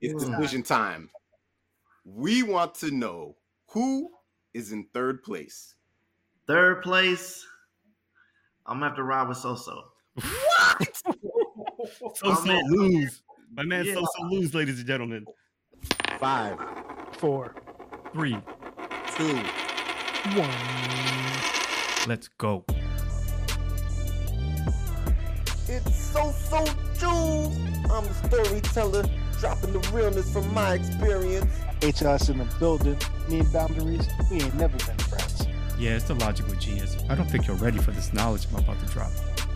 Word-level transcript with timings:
It's 0.00 0.24
hmm. 0.24 0.30
decision 0.32 0.62
time. 0.62 1.10
We 2.04 2.42
want 2.42 2.74
to 2.76 2.90
know 2.90 3.36
who 3.70 4.10
is 4.54 4.72
in 4.72 4.86
third 4.92 5.22
place. 5.22 5.74
Third 6.46 6.82
place, 6.82 7.44
I'm 8.66 8.76
gonna 8.76 8.86
have 8.86 8.96
to 8.96 9.02
ride 9.02 9.28
with 9.28 9.38
Soso. 9.38 9.82
What? 10.14 11.02
So 12.16 12.34
so 12.34 12.52
lose. 12.68 13.22
My 13.54 13.62
man 13.62 13.84
Yeah. 13.84 13.94
so 13.94 14.06
so 14.16 14.22
lose, 14.24 14.54
ladies 14.54 14.78
and 14.78 14.88
gentlemen. 14.88 15.24
Five, 16.18 16.58
Four. 17.18 17.54
Three. 18.12 18.36
two, 19.16 19.36
One. 20.34 20.50
Let's 22.08 22.28
go. 22.38 22.64
It's 25.68 25.96
so 25.96 26.32
so 26.32 26.64
Jules. 26.98 27.56
I'm 27.90 28.04
the 28.04 28.14
storyteller, 28.26 29.04
dropping 29.38 29.72
the 29.72 29.80
realness 29.92 30.32
from 30.32 30.52
my 30.54 30.74
experience. 30.74 31.46
HLS 31.80 32.30
in 32.30 32.38
the 32.38 32.44
building. 32.58 32.96
Me 33.28 33.40
and 33.40 33.52
boundaries, 33.52 34.06
we 34.30 34.40
ain't 34.40 34.54
never 34.54 34.76
been 34.78 34.98
friends. 34.98 35.46
Yeah, 35.78 35.96
it's 35.96 36.04
the 36.04 36.14
logical 36.14 36.54
genius. 36.54 36.96
I 37.10 37.14
don't 37.14 37.28
think 37.30 37.46
you're 37.46 37.56
ready 37.56 37.78
for 37.78 37.90
this 37.90 38.12
knowledge 38.12 38.46
I'm 38.50 38.56
about 38.60 38.80
to 38.80 38.86
drop. 38.86 39.10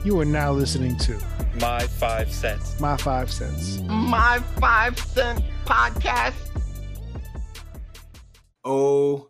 You 0.05 0.19
are 0.21 0.25
now 0.25 0.53
listening 0.53 0.97
to 0.99 1.19
My 1.61 1.87
five 1.87 2.31
cents. 2.33 2.79
My 2.81 2.97
Five 2.97 3.31
Cents. 3.31 3.81
My 3.81 4.39
five 4.59 4.99
cent 4.99 5.43
podcast. 5.65 6.35
OMG. 8.65 9.27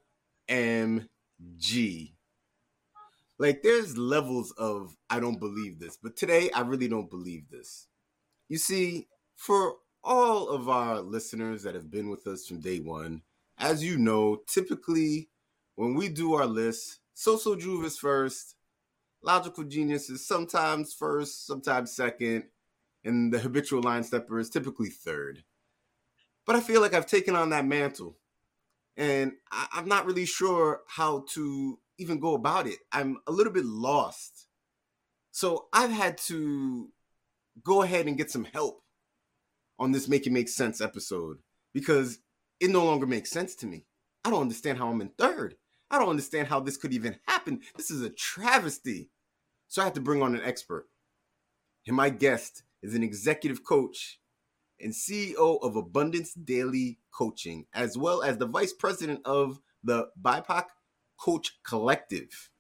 Like, 3.38 3.62
there's 3.62 3.96
levels 3.96 4.52
of 4.58 4.96
I 5.08 5.18
don't 5.20 5.38
believe 5.38 5.78
this, 5.78 5.96
but 6.00 6.16
today 6.16 6.50
I 6.50 6.60
really 6.60 6.88
don't 6.88 7.08
believe 7.08 7.48
this. 7.50 7.86
You 8.48 8.58
see, 8.58 9.06
for 9.36 9.76
all 10.02 10.48
of 10.48 10.68
our 10.68 11.00
listeners 11.00 11.62
that 11.62 11.74
have 11.74 11.90
been 11.90 12.08
with 12.08 12.26
us 12.26 12.46
from 12.46 12.60
day 12.60 12.78
one, 12.78 13.22
as 13.58 13.84
you 13.84 13.98
know, 13.98 14.38
typically 14.46 15.28
when 15.76 15.94
we 15.94 16.08
do 16.08 16.34
our 16.34 16.46
list, 16.46 17.00
Social 17.14 17.56
Juve 17.56 17.84
is 17.84 17.98
first, 17.98 18.56
Logical 19.22 19.64
Genius 19.64 20.08
is 20.08 20.26
sometimes 20.26 20.94
first, 20.94 21.46
sometimes 21.46 21.92
second, 21.92 22.44
and 23.04 23.32
the 23.32 23.38
habitual 23.38 23.82
line 23.82 24.02
stepper 24.02 24.38
is 24.38 24.50
typically 24.50 24.88
third. 24.88 25.44
But 26.46 26.56
I 26.56 26.60
feel 26.60 26.80
like 26.80 26.94
I've 26.94 27.06
taken 27.06 27.36
on 27.36 27.50
that 27.50 27.66
mantle 27.66 28.16
and 28.96 29.32
I, 29.52 29.66
I'm 29.72 29.88
not 29.88 30.06
really 30.06 30.26
sure 30.26 30.80
how 30.86 31.24
to 31.34 31.78
even 31.98 32.18
go 32.18 32.34
about 32.34 32.66
it. 32.66 32.78
I'm 32.92 33.18
a 33.26 33.32
little 33.32 33.52
bit 33.52 33.64
lost. 33.64 34.46
So 35.30 35.68
I've 35.72 35.90
had 35.90 36.18
to 36.28 36.88
go 37.62 37.82
ahead 37.82 38.06
and 38.06 38.16
get 38.16 38.30
some 38.30 38.44
help 38.44 38.82
on 39.80 39.92
this 39.92 40.08
Make 40.08 40.26
It 40.26 40.32
Make 40.32 40.48
Sense 40.48 40.80
episode 40.80 41.38
because 41.72 42.20
it 42.60 42.70
no 42.70 42.84
longer 42.84 43.06
makes 43.06 43.30
sense 43.30 43.54
to 43.56 43.66
me. 43.66 43.86
I 44.24 44.30
don't 44.30 44.42
understand 44.42 44.78
how 44.78 44.88
I'm 44.88 45.00
in 45.00 45.08
third. 45.18 45.56
I 45.90 45.98
don't 45.98 46.10
understand 46.10 46.48
how 46.48 46.60
this 46.60 46.76
could 46.76 46.92
even 46.92 47.18
happen. 47.26 47.62
This 47.76 47.90
is 47.90 48.02
a 48.02 48.10
travesty. 48.10 49.10
So 49.66 49.82
I 49.82 49.86
had 49.86 49.94
to 49.94 50.00
bring 50.00 50.22
on 50.22 50.34
an 50.34 50.42
expert. 50.44 50.86
And 51.86 51.96
my 51.96 52.10
guest 52.10 52.62
is 52.82 52.94
an 52.94 53.02
executive 53.02 53.64
coach 53.64 54.20
and 54.78 54.92
CEO 54.92 55.58
of 55.62 55.76
Abundance 55.76 56.34
Daily 56.34 56.98
Coaching, 57.12 57.66
as 57.74 57.96
well 57.96 58.22
as 58.22 58.38
the 58.38 58.46
vice 58.46 58.72
president 58.72 59.20
of 59.24 59.60
the 59.82 60.08
BIPOC 60.20 60.66
Coach 61.18 61.58
Collective. 61.64 62.50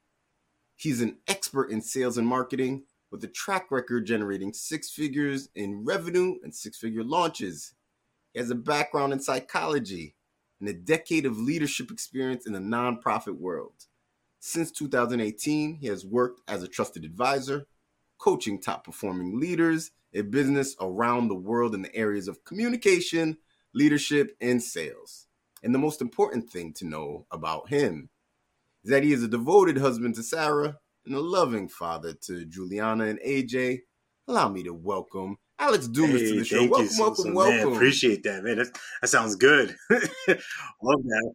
He's 0.76 1.02
an 1.02 1.18
expert 1.28 1.70
in 1.70 1.82
sales 1.82 2.16
and 2.16 2.26
marketing 2.26 2.84
with 3.10 3.24
a 3.24 3.28
track 3.28 3.70
record 3.70 4.06
generating 4.06 4.52
six 4.52 4.90
figures 4.90 5.48
in 5.54 5.84
revenue 5.84 6.36
and 6.42 6.54
six 6.54 6.78
figure 6.78 7.04
launches. 7.04 7.74
He 8.32 8.38
has 8.38 8.50
a 8.50 8.54
background 8.54 9.12
in 9.12 9.20
psychology 9.20 10.14
and 10.60 10.68
a 10.68 10.72
decade 10.72 11.26
of 11.26 11.38
leadership 11.38 11.90
experience 11.90 12.46
in 12.46 12.52
the 12.52 12.60
nonprofit 12.60 13.38
world. 13.38 13.86
Since 14.38 14.70
2018, 14.72 15.74
he 15.74 15.86
has 15.88 16.06
worked 16.06 16.40
as 16.48 16.62
a 16.62 16.68
trusted 16.68 17.04
advisor, 17.04 17.66
coaching 18.18 18.60
top 18.60 18.84
performing 18.84 19.38
leaders 19.40 19.90
in 20.12 20.30
business 20.30 20.76
around 20.80 21.28
the 21.28 21.34
world 21.34 21.74
in 21.74 21.82
the 21.82 21.94
areas 21.94 22.28
of 22.28 22.44
communication, 22.44 23.38
leadership, 23.74 24.36
and 24.40 24.62
sales. 24.62 25.26
And 25.62 25.74
the 25.74 25.78
most 25.78 26.00
important 26.00 26.50
thing 26.50 26.72
to 26.74 26.86
know 26.86 27.26
about 27.30 27.68
him 27.68 28.08
is 28.84 28.90
that 28.90 29.02
he 29.02 29.12
is 29.12 29.22
a 29.22 29.28
devoted 29.28 29.78
husband 29.78 30.14
to 30.14 30.22
Sarah 30.22 30.78
and 31.10 31.18
a 31.18 31.20
loving 31.20 31.68
father 31.68 32.12
to 32.12 32.44
Juliana 32.44 33.06
and 33.06 33.18
AJ. 33.26 33.80
Allow 34.28 34.48
me 34.48 34.62
to 34.62 34.72
welcome 34.72 35.36
Alex 35.58 35.88
Dumas 35.88 36.22
to 36.22 36.38
the 36.38 36.44
show. 36.44 36.58
thank 36.58 36.70
Welcome, 36.70 36.88
you, 36.92 37.00
welcome, 37.02 37.24
so, 37.24 37.32
welcome. 37.32 37.56
Man, 37.56 37.72
appreciate 37.74 38.22
that, 38.22 38.44
man. 38.44 38.58
That's, 38.58 38.70
that 39.02 39.08
sounds 39.08 39.34
good. 39.34 39.74
Love 39.90 41.02
that. 41.02 41.34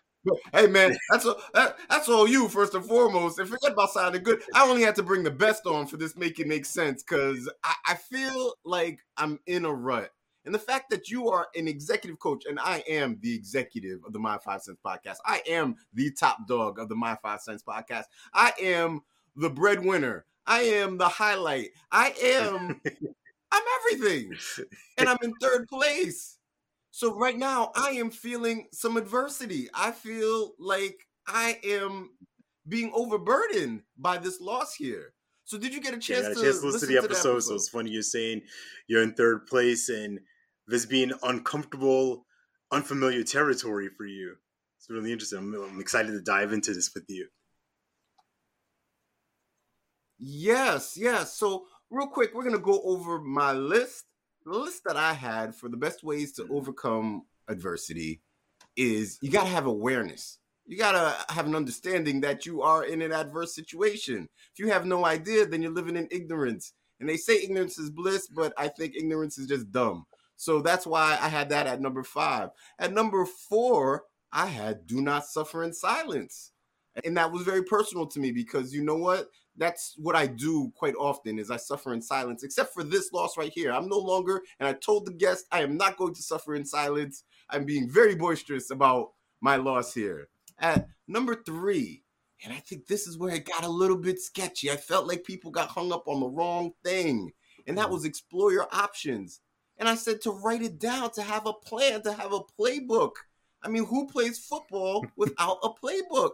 hey 0.53 0.65
man, 0.65 0.97
that's 1.11 1.25
all, 1.27 1.35
that, 1.53 1.77
that's 1.87 2.09
all 2.09 2.27
you 2.27 2.49
first 2.49 2.73
and 2.73 2.83
foremost. 2.83 3.37
And 3.37 3.47
forget 3.47 3.73
about 3.73 3.91
sounding 3.91 4.23
good. 4.23 4.41
I 4.55 4.67
only 4.67 4.81
had 4.81 4.95
to 4.95 5.03
bring 5.03 5.21
the 5.21 5.29
best 5.29 5.67
on 5.67 5.85
for 5.85 5.97
this 5.97 6.17
make 6.17 6.39
it 6.39 6.47
make 6.47 6.65
sense 6.65 7.03
because 7.03 7.47
I, 7.63 7.75
I 7.89 7.93
feel 7.93 8.55
like 8.65 8.99
I'm 9.15 9.39
in 9.45 9.65
a 9.65 9.73
rut. 9.73 10.09
And 10.45 10.53
the 10.53 10.59
fact 10.59 10.89
that 10.89 11.09
you 11.09 11.29
are 11.29 11.47
an 11.55 11.67
executive 11.67 12.19
coach, 12.19 12.45
and 12.45 12.59
I 12.59 12.83
am 12.87 13.17
the 13.21 13.33
executive 13.33 13.99
of 14.05 14.13
the 14.13 14.19
My 14.19 14.37
Five 14.37 14.61
Cents 14.61 14.79
podcast. 14.85 15.17
I 15.25 15.41
am 15.47 15.75
the 15.93 16.11
top 16.11 16.47
dog 16.47 16.79
of 16.79 16.89
the 16.89 16.95
My 16.95 17.15
Five 17.21 17.41
Cents 17.41 17.63
podcast. 17.63 18.05
I 18.33 18.51
am 18.61 19.01
the 19.35 19.49
breadwinner. 19.49 20.25
I 20.45 20.61
am 20.61 20.97
the 20.97 21.07
highlight. 21.07 21.69
I 21.91 22.13
am 22.21 22.81
I'm 23.51 23.63
everything. 23.79 24.35
And 24.97 25.07
I'm 25.07 25.17
in 25.21 25.33
third 25.35 25.67
place. 25.67 26.37
So 26.91 27.15
right 27.15 27.37
now 27.37 27.71
I 27.75 27.91
am 27.91 28.11
feeling 28.11 28.67
some 28.71 28.97
adversity. 28.97 29.69
I 29.73 29.91
feel 29.91 30.53
like 30.59 31.07
I 31.27 31.59
am 31.63 32.11
being 32.67 32.91
overburdened 32.93 33.83
by 33.97 34.17
this 34.17 34.41
loss 34.41 34.75
here. 34.75 35.13
So 35.45 35.57
did 35.57 35.73
you 35.73 35.81
get 35.81 35.93
a 35.93 35.97
chance, 35.97 36.25
I 36.25 36.29
got 36.29 36.31
a 36.31 36.35
to, 36.35 36.41
chance 36.41 36.59
to 36.59 36.65
listen 36.65 36.79
to 36.81 36.85
the 36.87 37.01
that 37.01 37.03
episode, 37.05 37.39
so 37.41 37.55
it's 37.55 37.69
funny 37.69 37.91
you're 37.91 38.01
saying 38.01 38.41
you're 38.87 39.03
in 39.03 39.13
third 39.13 39.45
place 39.45 39.89
and 39.89 40.19
this 40.67 40.85
being 40.85 41.11
uncomfortable, 41.23 42.25
unfamiliar 42.71 43.23
territory 43.23 43.89
for 43.95 44.05
you. 44.05 44.35
It's 44.77 44.89
really 44.89 45.11
interesting. 45.11 45.39
I'm, 45.39 45.53
I'm 45.53 45.79
excited 45.79 46.11
to 46.11 46.21
dive 46.21 46.53
into 46.53 46.73
this 46.73 46.91
with 46.93 47.05
you. 47.07 47.27
Yes, 50.19 50.97
yes. 50.97 51.37
So 51.37 51.65
real 51.89 52.07
quick, 52.07 52.33
we're 52.33 52.43
gonna 52.43 52.59
go 52.59 52.81
over 52.83 53.19
my 53.19 53.53
list. 53.53 54.05
The 54.45 54.57
list 54.57 54.83
that 54.85 54.97
I 54.97 55.13
had 55.13 55.55
for 55.55 55.69
the 55.69 55.77
best 55.77 56.03
ways 56.03 56.33
to 56.33 56.43
mm-hmm. 56.43 56.55
overcome 56.55 57.23
adversity 57.47 58.21
is 58.75 59.19
you 59.21 59.29
gotta 59.29 59.49
have 59.49 59.65
awareness. 59.65 60.39
You 60.65 60.77
gotta 60.77 61.15
have 61.29 61.45
an 61.45 61.55
understanding 61.55 62.21
that 62.21 62.45
you 62.45 62.61
are 62.61 62.85
in 62.85 63.01
an 63.01 63.11
adverse 63.11 63.53
situation. 63.53 64.29
If 64.53 64.59
you 64.59 64.71
have 64.71 64.85
no 64.85 65.05
idea, 65.05 65.45
then 65.45 65.61
you're 65.61 65.71
living 65.71 65.97
in 65.97 66.07
ignorance. 66.09 66.73
And 66.99 67.09
they 67.09 67.17
say 67.17 67.41
ignorance 67.43 67.77
is 67.77 67.89
bliss, 67.89 68.27
but 68.27 68.53
I 68.57 68.69
think 68.69 68.95
ignorance 68.95 69.37
is 69.37 69.47
just 69.47 69.71
dumb. 69.71 70.05
So 70.35 70.61
that's 70.61 70.85
why 70.85 71.17
I 71.21 71.29
had 71.29 71.49
that 71.49 71.67
at 71.67 71.81
number 71.81 72.03
five. 72.03 72.49
At 72.79 72.93
number 72.93 73.25
four, 73.25 74.05
I 74.31 74.47
had 74.47 74.87
do 74.87 75.01
not 75.01 75.25
suffer 75.25 75.63
in 75.63 75.73
silence. 75.73 76.51
And 77.03 77.17
that 77.17 77.31
was 77.31 77.43
very 77.43 77.63
personal 77.63 78.05
to 78.07 78.19
me 78.19 78.31
because 78.31 78.73
you 78.73 78.83
know 78.83 78.97
what? 78.97 79.29
That's 79.55 79.93
what 79.97 80.15
I 80.15 80.27
do 80.27 80.71
quite 80.75 80.95
often 80.95 81.37
is 81.37 81.51
I 81.51 81.57
suffer 81.57 81.93
in 81.93 82.01
silence, 82.01 82.43
except 82.43 82.73
for 82.73 82.83
this 82.83 83.11
loss 83.13 83.37
right 83.37 83.51
here. 83.53 83.71
I'm 83.71 83.87
no 83.87 83.99
longer, 83.99 84.41
and 84.59 84.67
I 84.67 84.73
told 84.73 85.05
the 85.05 85.13
guest 85.13 85.45
I 85.51 85.61
am 85.61 85.77
not 85.77 85.97
going 85.97 86.15
to 86.15 86.23
suffer 86.23 86.55
in 86.55 86.65
silence. 86.65 87.23
I'm 87.49 87.65
being 87.65 87.89
very 87.89 88.15
boisterous 88.15 88.71
about 88.71 89.11
my 89.41 89.57
loss 89.57 89.93
here. 89.93 90.29
At 90.59 90.87
number 91.07 91.35
three, 91.35 92.03
and 92.43 92.51
I 92.51 92.57
think 92.57 92.87
this 92.87 93.05
is 93.07 93.17
where 93.17 93.35
it 93.35 93.45
got 93.45 93.63
a 93.63 93.69
little 93.69 93.97
bit 93.97 94.19
sketchy. 94.19 94.71
I 94.71 94.75
felt 94.75 95.07
like 95.07 95.23
people 95.23 95.51
got 95.51 95.69
hung 95.69 95.91
up 95.91 96.07
on 96.07 96.19
the 96.19 96.29
wrong 96.29 96.71
thing, 96.83 97.31
and 97.67 97.77
that 97.77 97.89
was 97.89 98.05
explore 98.05 98.51
your 98.51 98.67
options. 98.71 99.39
And 99.77 99.89
I 99.89 99.95
said 99.95 100.21
to 100.21 100.31
write 100.31 100.61
it 100.61 100.79
down, 100.79 101.11
to 101.11 101.21
have 101.21 101.45
a 101.45 101.53
plan, 101.53 102.01
to 102.03 102.13
have 102.13 102.33
a 102.33 102.39
playbook. 102.39 103.11
I 103.61 103.69
mean, 103.69 103.85
who 103.85 104.07
plays 104.07 104.39
football 104.39 105.05
without 105.15 105.57
a 105.63 105.69
playbook? 105.69 106.33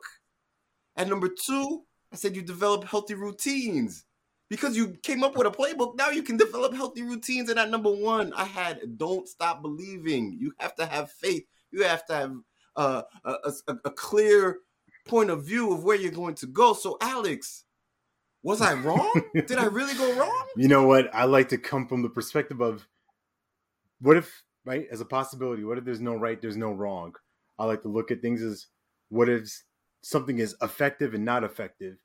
At 0.96 1.08
number 1.08 1.30
two, 1.30 1.84
I 2.12 2.16
said 2.16 2.36
you 2.36 2.42
develop 2.42 2.84
healthy 2.84 3.14
routines. 3.14 4.06
Because 4.50 4.76
you 4.76 4.98
came 5.04 5.24
up 5.24 5.38
with 5.38 5.46
a 5.46 5.52
playbook, 5.52 5.96
now 5.96 6.10
you 6.10 6.24
can 6.24 6.36
develop 6.36 6.74
healthy 6.74 7.04
routines. 7.04 7.50
And 7.50 7.60
at 7.60 7.70
number 7.70 7.92
one, 7.92 8.34
I 8.34 8.46
had 8.46 8.98
don't 8.98 9.28
stop 9.28 9.62
believing. 9.62 10.38
You 10.40 10.54
have 10.58 10.76
to 10.76 10.88
have 10.88 11.12
faith. 11.12 11.46
You 11.72 11.84
have 11.84 12.04
to 12.08 12.14
have 12.16 12.36
uh, 12.76 13.04
a, 13.24 13.32
a, 13.68 13.74
a 13.86 13.92
clear 13.92 14.58
point 15.06 15.30
of 15.30 15.44
view 15.44 15.72
of 15.72 15.84
where 15.84 15.96
you're 15.96 16.12
going 16.12 16.36
to 16.36 16.48
go. 16.48 16.74
So, 16.74 16.98
Alex, 17.00 17.66
was 18.42 18.62
I 18.62 18.74
wrong? 18.74 19.22
Did 19.34 19.58
I 19.58 19.66
really 19.66 19.94
go 19.94 20.16
wrong? 20.16 20.46
You 20.56 20.68
know 20.68 20.88
what? 20.88 21.14
I 21.14 21.26
like 21.26 21.50
to 21.50 21.58
come 21.58 21.88
from 21.88 22.02
the 22.02 22.10
perspective 22.10 22.60
of 22.60 22.88
what 24.02 24.18
if, 24.18 24.44
right, 24.66 24.88
as 24.92 25.02
a 25.02 25.06
possibility, 25.06 25.64
what 25.64 25.78
if 25.78 25.86
there's 25.86 26.02
no 26.02 26.16
right, 26.16 26.42
there's 26.42 26.58
no 26.58 26.72
wrong? 26.72 27.14
I 27.58 27.66
like 27.66 27.82
to 27.84 27.90
look 27.90 28.12
at 28.12 28.22
things 28.22 28.42
as 28.42 28.68
what 29.10 29.30
if 29.30 29.64
something 30.02 30.40
is 30.40 30.56
effective 30.62 31.14
and 31.14 31.26
not 31.26 31.44
effective. 31.44 31.98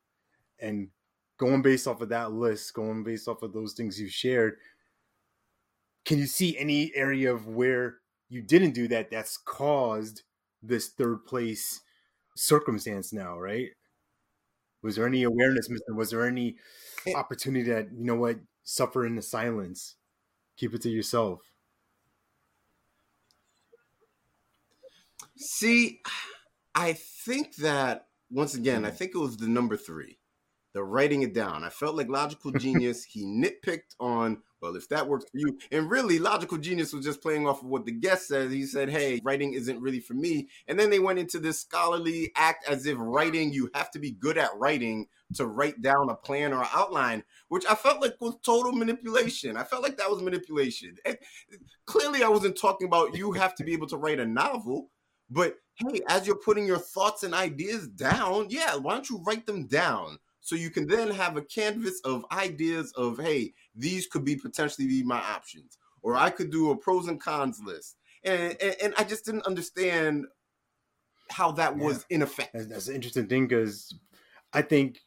And 0.60 0.88
going 1.38 1.62
based 1.62 1.86
off 1.86 2.00
of 2.00 2.08
that 2.10 2.32
list, 2.32 2.74
going 2.74 3.04
based 3.04 3.28
off 3.28 3.42
of 3.42 3.52
those 3.52 3.74
things 3.74 4.00
you 4.00 4.08
shared, 4.08 4.56
can 6.04 6.18
you 6.18 6.26
see 6.26 6.58
any 6.58 6.92
area 6.94 7.32
of 7.32 7.46
where 7.46 7.98
you 8.28 8.42
didn't 8.42 8.72
do 8.72 8.88
that 8.88 9.10
that's 9.10 9.36
caused 9.36 10.22
this 10.62 10.88
third 10.88 11.24
place 11.24 11.80
circumstance 12.36 13.12
now, 13.12 13.38
right? 13.38 13.70
Was 14.82 14.96
there 14.96 15.06
any 15.06 15.22
awareness 15.22 15.70
missing? 15.70 15.96
Was 15.96 16.10
there 16.10 16.26
any 16.26 16.56
opportunity 17.14 17.70
that, 17.70 17.88
you 17.92 18.04
know 18.04 18.16
what, 18.16 18.38
suffer 18.64 19.06
in 19.06 19.16
the 19.16 19.22
silence? 19.22 19.96
Keep 20.56 20.74
it 20.74 20.82
to 20.82 20.90
yourself. 20.90 21.53
See, 25.44 26.00
I 26.74 26.94
think 26.94 27.56
that 27.56 28.06
once 28.30 28.54
again, 28.54 28.86
I 28.86 28.90
mm. 28.90 28.94
think 28.94 29.12
it 29.14 29.18
was 29.18 29.36
the 29.36 29.46
number 29.46 29.76
three, 29.76 30.18
the 30.72 30.82
writing 30.82 31.22
it 31.22 31.34
down. 31.34 31.64
I 31.64 31.68
felt 31.68 31.96
like 31.96 32.08
Logical 32.08 32.50
Genius, 32.58 33.04
he 33.04 33.26
nitpicked 33.26 33.94
on, 34.00 34.38
well, 34.62 34.74
if 34.74 34.88
that 34.88 35.06
works 35.06 35.26
for 35.30 35.36
you. 35.36 35.58
And 35.70 35.90
really, 35.90 36.18
Logical 36.18 36.56
Genius 36.56 36.94
was 36.94 37.04
just 37.04 37.20
playing 37.20 37.46
off 37.46 37.60
of 37.60 37.68
what 37.68 37.84
the 37.84 37.92
guest 37.92 38.28
said. 38.28 38.50
He 38.50 38.64
said, 38.64 38.88
hey, 38.88 39.20
writing 39.22 39.52
isn't 39.52 39.82
really 39.82 40.00
for 40.00 40.14
me. 40.14 40.48
And 40.66 40.80
then 40.80 40.88
they 40.88 40.98
went 40.98 41.18
into 41.18 41.38
this 41.38 41.60
scholarly 41.60 42.32
act 42.36 42.66
as 42.66 42.86
if 42.86 42.96
writing, 42.98 43.52
you 43.52 43.68
have 43.74 43.90
to 43.90 43.98
be 43.98 44.12
good 44.12 44.38
at 44.38 44.56
writing 44.56 45.08
to 45.34 45.46
write 45.46 45.82
down 45.82 46.08
a 46.08 46.14
plan 46.14 46.54
or 46.54 46.66
outline, 46.74 47.22
which 47.48 47.66
I 47.68 47.74
felt 47.74 48.00
like 48.00 48.14
was 48.18 48.36
total 48.42 48.72
manipulation. 48.72 49.58
I 49.58 49.64
felt 49.64 49.82
like 49.82 49.98
that 49.98 50.10
was 50.10 50.22
manipulation. 50.22 50.96
And 51.04 51.18
clearly, 51.84 52.22
I 52.22 52.28
wasn't 52.28 52.56
talking 52.56 52.86
about 52.86 53.14
you 53.14 53.32
have 53.32 53.54
to 53.56 53.64
be 53.64 53.74
able 53.74 53.88
to 53.88 53.98
write 53.98 54.20
a 54.20 54.26
novel. 54.26 54.88
But 55.30 55.56
hey, 55.76 56.00
as 56.08 56.26
you're 56.26 56.36
putting 56.36 56.66
your 56.66 56.78
thoughts 56.78 57.22
and 57.22 57.34
ideas 57.34 57.88
down, 57.88 58.48
yeah, 58.50 58.76
why 58.76 58.94
don't 58.94 59.08
you 59.08 59.22
write 59.26 59.46
them 59.46 59.66
down 59.66 60.18
so 60.40 60.56
you 60.56 60.70
can 60.70 60.86
then 60.86 61.10
have 61.10 61.36
a 61.36 61.42
canvas 61.42 62.00
of 62.04 62.24
ideas 62.30 62.92
of 62.92 63.18
hey, 63.18 63.54
these 63.74 64.06
could 64.06 64.24
be 64.24 64.36
potentially 64.36 64.86
be 64.86 65.02
my 65.02 65.18
options, 65.18 65.78
or 66.02 66.16
I 66.16 66.30
could 66.30 66.50
do 66.50 66.70
a 66.70 66.76
pros 66.76 67.08
and 67.08 67.20
cons 67.20 67.60
list, 67.64 67.96
and 68.24 68.56
and, 68.60 68.76
and 68.82 68.94
I 68.98 69.04
just 69.04 69.24
didn't 69.24 69.46
understand 69.46 70.26
how 71.30 71.52
that 71.52 71.76
was 71.76 72.04
in 72.10 72.22
effect. 72.22 72.52
That's, 72.52 72.66
that's 72.66 72.88
an 72.88 72.94
interesting 72.94 73.26
thing 73.26 73.46
because 73.46 73.94
I 74.52 74.62
think 74.62 75.00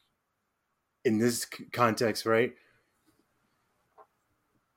in 1.04 1.18
this 1.18 1.46
context, 1.72 2.26
right? 2.26 2.52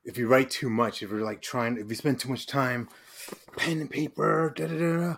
If 0.03 0.17
you 0.17 0.27
write 0.27 0.49
too 0.49 0.69
much, 0.69 1.03
if 1.03 1.09
you're 1.09 1.25
like 1.25 1.41
trying, 1.41 1.77
if 1.77 1.89
you 1.89 1.95
spend 1.95 2.19
too 2.19 2.29
much 2.29 2.47
time, 2.47 2.87
pen 3.57 3.81
and 3.81 3.89
paper, 3.89 4.53
da 4.55 4.67
da 4.67 4.77
da, 4.77 5.15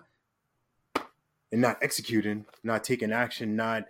and 1.53 1.61
not 1.61 1.77
executing, 1.83 2.45
not 2.63 2.83
taking 2.83 3.11
action, 3.11 3.55
not 3.55 3.83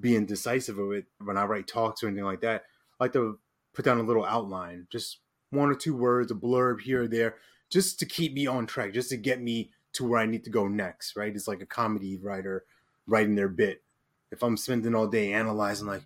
being 0.00 0.24
decisive 0.24 0.78
of 0.78 0.92
it. 0.92 1.04
When 1.22 1.36
I 1.36 1.44
write 1.44 1.68
talks 1.68 2.02
or 2.02 2.08
anything 2.08 2.24
like 2.24 2.40
that, 2.40 2.64
I 2.98 3.04
like 3.04 3.12
to 3.12 3.38
put 3.74 3.84
down 3.84 3.98
a 3.98 4.02
little 4.02 4.24
outline, 4.24 4.86
just 4.90 5.18
one 5.50 5.68
or 5.68 5.74
two 5.74 5.94
words, 5.94 6.32
a 6.32 6.34
blurb 6.34 6.80
here 6.80 7.02
or 7.02 7.08
there, 7.08 7.36
just 7.68 7.98
to 7.98 8.06
keep 8.06 8.32
me 8.32 8.46
on 8.46 8.66
track, 8.66 8.94
just 8.94 9.10
to 9.10 9.18
get 9.18 9.40
me 9.40 9.70
to 9.92 10.08
where 10.08 10.18
I 10.18 10.24
need 10.24 10.44
to 10.44 10.50
go 10.50 10.66
next. 10.66 11.14
Right? 11.14 11.36
It's 11.36 11.46
like 11.46 11.60
a 11.60 11.66
comedy 11.66 12.16
writer 12.16 12.64
writing 13.06 13.34
their 13.34 13.48
bit. 13.48 13.82
If 14.32 14.42
I'm 14.42 14.56
spending 14.56 14.94
all 14.94 15.06
day 15.06 15.34
analyzing, 15.34 15.88
like, 15.88 16.02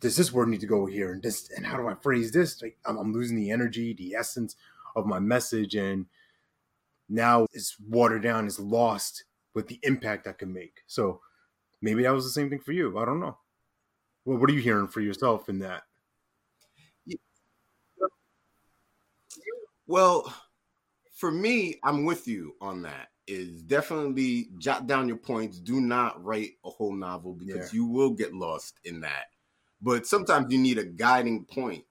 does 0.00 0.16
this 0.16 0.32
word 0.32 0.48
need 0.48 0.60
to 0.60 0.66
go 0.66 0.86
here, 0.86 1.12
and 1.12 1.22
this, 1.22 1.50
and 1.54 1.66
how 1.66 1.76
do 1.76 1.88
I 1.88 1.94
phrase 1.94 2.32
this? 2.32 2.62
Like, 2.62 2.78
I'm, 2.86 2.96
I'm 2.96 3.12
losing 3.12 3.36
the 3.36 3.50
energy, 3.50 3.92
the 3.92 4.14
essence 4.14 4.56
of 4.96 5.04
my 5.04 5.18
message, 5.18 5.74
and 5.74 6.06
now 7.06 7.46
it's 7.52 7.76
watered 7.78 8.22
down, 8.22 8.46
it's 8.46 8.58
lost 8.58 9.24
with 9.54 9.68
the 9.68 9.78
impact 9.82 10.26
I 10.26 10.32
can 10.32 10.52
make. 10.52 10.82
So 10.86 11.20
maybe 11.80 12.02
that 12.04 12.12
was 12.12 12.24
the 12.24 12.30
same 12.30 12.50
thing 12.50 12.60
for 12.60 12.72
you. 12.72 12.98
I 12.98 13.04
don't 13.04 13.20
know. 13.20 13.38
Well, 14.24 14.38
what 14.38 14.48
are 14.50 14.54
you 14.54 14.60
hearing 14.60 14.88
for 14.88 15.00
yourself 15.00 15.48
in 15.48 15.58
that? 15.60 15.82
Well, 19.86 20.32
for 21.14 21.30
me, 21.30 21.78
I'm 21.82 22.04
with 22.04 22.26
you 22.26 22.54
on 22.60 22.82
that. 22.82 23.08
Is 23.26 23.62
definitely 23.62 24.48
jot 24.58 24.86
down 24.86 25.06
your 25.06 25.16
points. 25.16 25.60
Do 25.60 25.80
not 25.80 26.22
write 26.24 26.52
a 26.64 26.70
whole 26.70 26.94
novel 26.94 27.34
because 27.34 27.72
Yeah. 27.72 27.78
you 27.78 27.86
will 27.86 28.10
get 28.10 28.34
lost 28.34 28.80
in 28.84 29.00
that. 29.00 29.26
But 29.80 30.06
sometimes 30.06 30.52
you 30.52 30.58
need 30.58 30.78
a 30.78 30.84
guiding 30.84 31.44
point. 31.44 31.84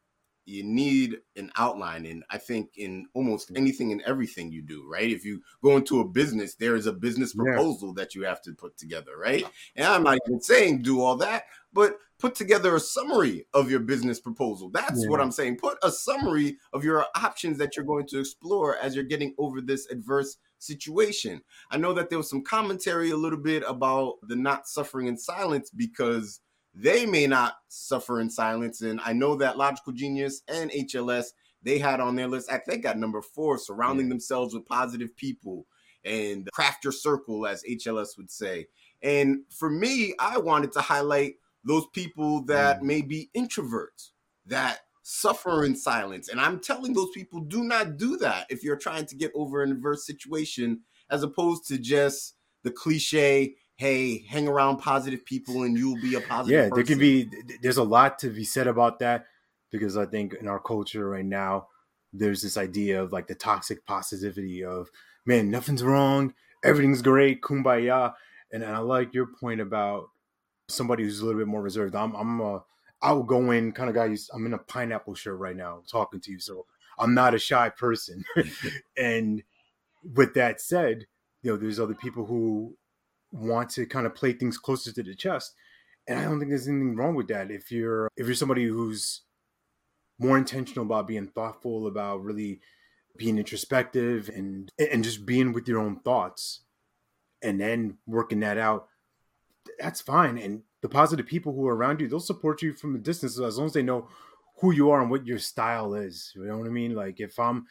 You 0.45 0.63
need 0.63 1.17
an 1.35 1.51
outline. 1.57 2.05
And 2.05 2.23
I 2.29 2.38
think 2.38 2.77
in 2.77 3.05
almost 3.13 3.51
anything 3.55 3.91
and 3.91 4.01
everything 4.01 4.51
you 4.51 4.61
do, 4.61 4.88
right? 4.88 5.09
If 5.09 5.23
you 5.23 5.41
go 5.63 5.77
into 5.77 5.99
a 6.01 6.07
business, 6.07 6.55
there 6.55 6.75
is 6.75 6.88
a 6.88 6.93
business 6.93 7.33
Yeah. 7.35 7.43
proposal 7.43 7.93
that 7.93 8.15
you 8.15 8.23
have 8.23 8.41
to 8.43 8.53
put 8.53 8.77
together, 8.77 9.17
right? 9.17 9.45
And 9.75 9.85
I'm 9.85 10.03
not 10.03 10.17
even 10.27 10.41
saying 10.41 10.81
do 10.81 11.01
all 11.01 11.15
that, 11.17 11.45
but 11.73 11.97
put 12.19 12.35
together 12.35 12.75
a 12.75 12.79
summary 12.79 13.47
of 13.53 13.71
your 13.71 13.79
business 13.79 14.19
proposal. 14.19 14.69
That's 14.69 15.07
what 15.07 15.19
I'm 15.19 15.31
saying. 15.31 15.57
Put 15.57 15.79
a 15.81 15.91
summary 15.91 16.57
of 16.71 16.83
your 16.83 17.05
options 17.15 17.57
that 17.57 17.75
you're 17.75 17.85
going 17.85 18.05
to 18.07 18.19
explore 18.19 18.77
as 18.77 18.95
you're 18.95 19.03
getting 19.03 19.33
over 19.39 19.59
this 19.59 19.88
adverse 19.89 20.38
situation. 20.59 21.41
I 21.71 21.77
know 21.77 21.93
that 21.93 22.09
there 22.09 22.19
was 22.19 22.29
some 22.29 22.43
commentary 22.43 23.09
a 23.09 23.17
little 23.17 23.39
bit 23.39 23.63
about 23.67 24.17
the 24.27 24.35
not 24.35 24.67
suffering 24.67 25.07
in 25.07 25.17
silence 25.17 25.71
because 25.71 26.41
they 26.73 27.06
may 27.06 27.27
not 27.27 27.56
suffer 27.68 28.19
in 28.19 28.29
silence. 28.29 28.81
And 28.81 29.00
I 29.03 29.13
know 29.13 29.35
that 29.35 29.57
Logical 29.57 29.94
Genius 29.94 30.41
and 30.47 30.71
HLS, 30.71 31.27
they 31.62 31.77
had 31.77 32.00
on 32.00 32.15
their 32.15 32.27
list, 32.27 32.51
I 32.51 32.57
think 32.57 32.83
got 32.83 32.97
number 32.97 33.21
four, 33.21 33.57
surrounding 33.57 34.09
themselves 34.09 34.53
with 34.53 34.65
positive 34.65 35.15
people 35.15 35.65
and 36.03 36.47
craft 36.53 36.83
your 36.83 36.94
circle, 36.94 37.45
as 37.45 37.63
HLS 37.63 38.18
would 38.18 38.31
say. 38.31 38.68
And 39.03 39.41
for 39.50 39.69
me, 39.69 40.13
I 40.19 40.38
wanted 40.38 40.71
to 40.73 40.81
highlight 40.81 41.35
those 41.63 41.85
people 41.94 42.44
that 42.45 42.79
mm. 42.79 42.83
may 42.83 43.01
be 43.01 43.29
introverts 43.35 44.12
that 44.47 44.79
suffer 45.03 45.65
in 45.65 45.75
silence. 45.75 46.29
And 46.29 46.39
I'm 46.39 46.59
telling 46.59 46.94
those 46.94 47.12
people, 47.13 47.41
do 47.41 47.63
not 47.63 47.97
do 47.97 48.17
that 48.17 48.47
if 48.50 48.63
you're 48.63 48.77
trying 48.77 49.06
to 49.07 49.15
get 49.15 49.31
over 49.35 49.62
an 49.62 49.71
adverse 49.71 50.06
situation, 50.06 50.81
as 51.09 51.24
opposed 51.24 51.67
to 51.67 51.77
just 51.77 52.35
the 52.63 52.71
cliche, 52.71 53.56
hey, 53.81 54.19
hang 54.27 54.47
around 54.47 54.77
positive 54.77 55.25
people 55.25 55.63
and 55.63 55.75
you'll 55.75 55.99
be 55.99 56.13
a 56.13 56.21
positive 56.21 56.65
yeah, 56.65 56.69
there 56.71 56.83
can 56.83 56.99
be. 56.99 57.27
There's 57.63 57.77
a 57.77 57.83
lot 57.83 58.19
to 58.19 58.29
be 58.29 58.43
said 58.43 58.67
about 58.67 58.99
that 58.99 59.25
because 59.71 59.97
I 59.97 60.05
think 60.05 60.35
in 60.35 60.47
our 60.47 60.59
culture 60.59 61.09
right 61.09 61.25
now, 61.25 61.65
there's 62.13 62.43
this 62.43 62.57
idea 62.57 63.01
of 63.01 63.11
like 63.11 63.25
the 63.25 63.33
toxic 63.33 63.83
positivity 63.87 64.63
of 64.63 64.91
man, 65.25 65.49
nothing's 65.49 65.83
wrong, 65.83 66.35
everything's 66.63 67.01
great, 67.01 67.41
kumbaya. 67.41 68.13
And, 68.53 68.61
and 68.61 68.71
I 68.71 68.77
like 68.77 69.15
your 69.15 69.25
point 69.25 69.61
about 69.61 70.09
somebody 70.69 71.01
who's 71.01 71.21
a 71.21 71.25
little 71.25 71.41
bit 71.41 71.47
more 71.47 71.63
reserved. 71.63 71.95
I'm 71.95 72.13
I'm 72.13 72.39
a 72.39 72.63
outgoing 73.01 73.71
kind 73.71 73.89
of 73.89 73.95
guy. 73.95 74.15
I'm 74.31 74.45
in 74.45 74.53
a 74.53 74.59
pineapple 74.59 75.15
shirt 75.15 75.39
right 75.39 75.55
now 75.55 75.81
talking 75.91 76.21
to 76.21 76.31
you, 76.31 76.39
so 76.39 76.67
I'm 76.99 77.15
not 77.15 77.33
a 77.33 77.39
shy 77.39 77.69
person. 77.69 78.23
and 78.95 79.41
with 80.03 80.35
that 80.35 80.61
said, 80.61 81.07
you 81.41 81.50
know, 81.50 81.57
there's 81.57 81.79
other 81.79 81.95
people 81.95 82.27
who 82.27 82.77
want 83.31 83.69
to 83.69 83.85
kind 83.85 84.05
of 84.05 84.13
play 84.13 84.33
things 84.33 84.57
closer 84.57 84.91
to 84.91 85.03
the 85.03 85.15
chest 85.15 85.55
and 86.07 86.19
i 86.19 86.23
don't 86.23 86.39
think 86.39 86.50
there's 86.50 86.67
anything 86.67 86.95
wrong 86.95 87.15
with 87.15 87.27
that. 87.27 87.51
If 87.51 87.71
you're 87.71 88.09
if 88.15 88.25
you're 88.25 88.35
somebody 88.35 88.65
who's 88.65 89.21
more 90.19 90.38
intentional 90.38 90.85
about 90.85 91.07
being 91.07 91.27
thoughtful 91.27 91.88
about 91.88 92.23
really 92.23 92.59
being 93.17 93.38
introspective 93.38 94.29
and 94.29 94.71
and 94.79 95.03
just 95.03 95.25
being 95.25 95.53
with 95.53 95.67
your 95.67 95.79
own 95.79 96.00
thoughts 96.00 96.61
and 97.41 97.59
then 97.59 97.97
working 98.05 98.39
that 98.41 98.57
out 98.57 98.88
that's 99.79 100.01
fine. 100.01 100.38
And 100.38 100.63
the 100.81 100.89
positive 100.89 101.27
people 101.27 101.53
who 101.53 101.67
are 101.67 101.75
around 101.75 102.01
you 102.01 102.07
they'll 102.07 102.19
support 102.19 102.61
you 102.61 102.73
from 102.73 102.95
a 102.95 103.00
distance 103.00 103.39
as 103.39 103.57
long 103.57 103.67
as 103.67 103.73
they 103.73 103.83
know 103.83 104.07
who 104.59 104.71
you 104.71 104.91
are 104.91 105.01
and 105.01 105.09
what 105.09 105.25
your 105.25 105.39
style 105.39 105.95
is 105.95 106.33
you 106.35 106.43
know 106.43 106.57
what 106.57 106.67
i 106.67 106.71
mean? 106.71 106.95
Like 106.95 107.19
if 107.19 107.39
i'm 107.39 107.65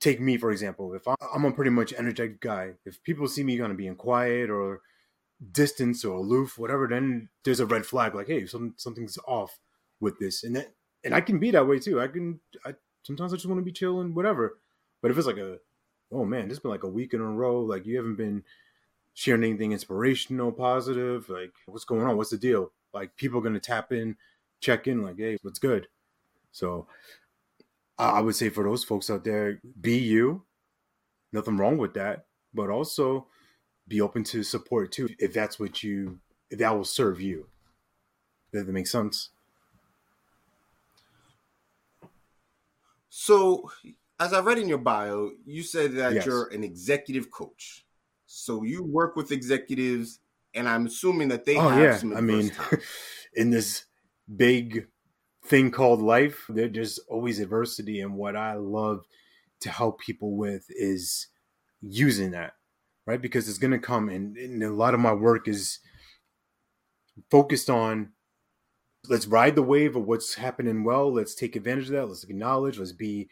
take 0.00 0.20
me 0.20 0.36
for 0.36 0.50
example 0.50 0.94
if 0.94 1.06
i'm, 1.06 1.44
a 1.44 1.52
pretty 1.52 1.70
much 1.70 1.92
energetic 1.92 2.40
guy 2.40 2.72
if 2.86 3.02
people 3.02 3.28
see 3.28 3.42
me 3.42 3.56
gonna 3.56 3.74
be 3.74 3.86
in 3.86 3.94
quiet 3.94 4.48
or 4.48 4.80
distance 5.50 6.04
or 6.04 6.18
aloof 6.18 6.58
whatever 6.58 6.86
then 6.86 7.28
there's 7.44 7.60
a 7.60 7.66
red 7.66 7.84
flag 7.84 8.14
like 8.14 8.28
hey 8.28 8.46
some, 8.46 8.74
something's 8.76 9.18
off 9.26 9.58
with 10.02 10.18
this. 10.18 10.44
And 10.44 10.56
that 10.56 10.74
and 11.04 11.14
i 11.14 11.20
can 11.22 11.38
be 11.38 11.50
that 11.52 11.66
way 11.66 11.78
too. 11.78 12.00
I 12.00 12.08
can 12.08 12.40
i 12.66 12.74
sometimes 13.04 13.32
i 13.32 13.36
just 13.36 13.46
want 13.46 13.58
to 13.58 13.64
be 13.64 13.72
chilling 13.72 14.14
whatever. 14.14 14.58
But 15.00 15.10
if 15.10 15.16
it's 15.16 15.26
like 15.26 15.38
a 15.38 15.58
oh 16.10 16.26
man 16.26 16.48
this 16.48 16.56
has 16.56 16.58
been 16.58 16.70
like 16.70 16.82
a 16.82 16.88
week 16.88 17.14
in 17.14 17.20
a 17.20 17.24
row 17.24 17.62
like 17.62 17.86
you 17.86 17.96
haven't 17.96 18.16
been 18.16 18.42
sharing 19.14 19.44
anything 19.44 19.72
inspirational 19.72 20.52
positive 20.52 21.30
like 21.30 21.52
what's 21.66 21.84
going 21.84 22.02
on? 22.02 22.18
What's 22.18 22.30
the 22.30 22.36
deal? 22.36 22.72
Like 22.92 23.16
people 23.16 23.38
are 23.38 23.42
gonna 23.42 23.60
tap 23.60 23.92
in 23.92 24.16
check 24.60 24.86
in 24.86 25.02
like 25.02 25.16
hey 25.16 25.38
what's 25.42 25.58
good? 25.58 25.88
So 26.50 26.86
I 27.98 28.20
would 28.20 28.34
say 28.36 28.48
for 28.48 28.64
those 28.64 28.84
folks 28.84 29.10
out 29.10 29.24
there, 29.24 29.60
be 29.80 29.98
you. 29.98 30.44
Nothing 31.32 31.56
wrong 31.58 31.78
with 31.78 31.94
that, 31.94 32.26
but 32.54 32.70
also 32.70 33.28
be 33.88 34.00
open 34.00 34.24
to 34.24 34.42
support 34.42 34.92
too 34.92 35.08
if 35.18 35.32
that's 35.34 35.58
what 35.60 35.82
you 35.82 36.20
if 36.50 36.58
that 36.60 36.76
will 36.76 36.84
serve 36.84 37.20
you. 37.20 37.48
Does 38.52 38.66
that 38.66 38.72
make 38.72 38.86
sense? 38.86 39.30
So, 43.08 43.70
as 44.18 44.32
I 44.32 44.40
read 44.40 44.58
in 44.58 44.68
your 44.68 44.78
bio, 44.78 45.32
you 45.44 45.62
said 45.62 45.92
that 45.92 46.14
Yes. 46.14 46.26
you're 46.26 46.48
an 46.48 46.64
executive 46.64 47.30
coach. 47.30 47.84
So 48.26 48.62
you 48.62 48.82
work 48.84 49.16
with 49.16 49.30
executives, 49.32 50.20
and 50.54 50.68
I'm 50.68 50.86
assuming 50.86 51.28
that 51.28 51.44
they 51.44 51.56
oh 51.56 51.68
have 51.68 51.82
yeah, 51.82 51.96
some 51.96 52.16
I 52.16 52.20
mean, 52.20 52.52
in 53.34 53.50
this 53.50 53.84
big 54.34 54.88
thing 55.44 55.70
called 55.70 56.00
life, 56.00 56.46
there- 56.48 56.68
there's 56.68 56.98
always 57.00 57.40
adversity, 57.40 58.00
and 58.00 58.14
what 58.14 58.36
I 58.36 58.54
love 58.54 59.06
to 59.60 59.70
help 59.70 60.00
people 60.00 60.36
with 60.36 60.66
is 60.70 61.28
using 61.80 62.30
that, 62.32 62.54
right? 63.06 63.20
Because 63.20 63.48
it's 63.48 63.58
going 63.58 63.72
to 63.72 63.78
come, 63.78 64.08
and, 64.08 64.36
and 64.36 64.62
a 64.62 64.70
lot 64.70 64.94
of 64.94 65.00
my 65.00 65.12
work 65.12 65.48
is 65.48 65.80
focused 67.30 67.68
on 67.68 68.12
let's 69.08 69.26
ride 69.26 69.56
the 69.56 69.62
wave 69.62 69.96
of 69.96 70.06
what's 70.06 70.34
happening 70.34 70.84
well. 70.84 71.12
Let's 71.12 71.34
take 71.34 71.56
advantage 71.56 71.86
of 71.86 71.92
that. 71.92 72.06
Let's 72.06 72.24
acknowledge. 72.24 72.78
Let's 72.78 72.92
be 72.92 73.28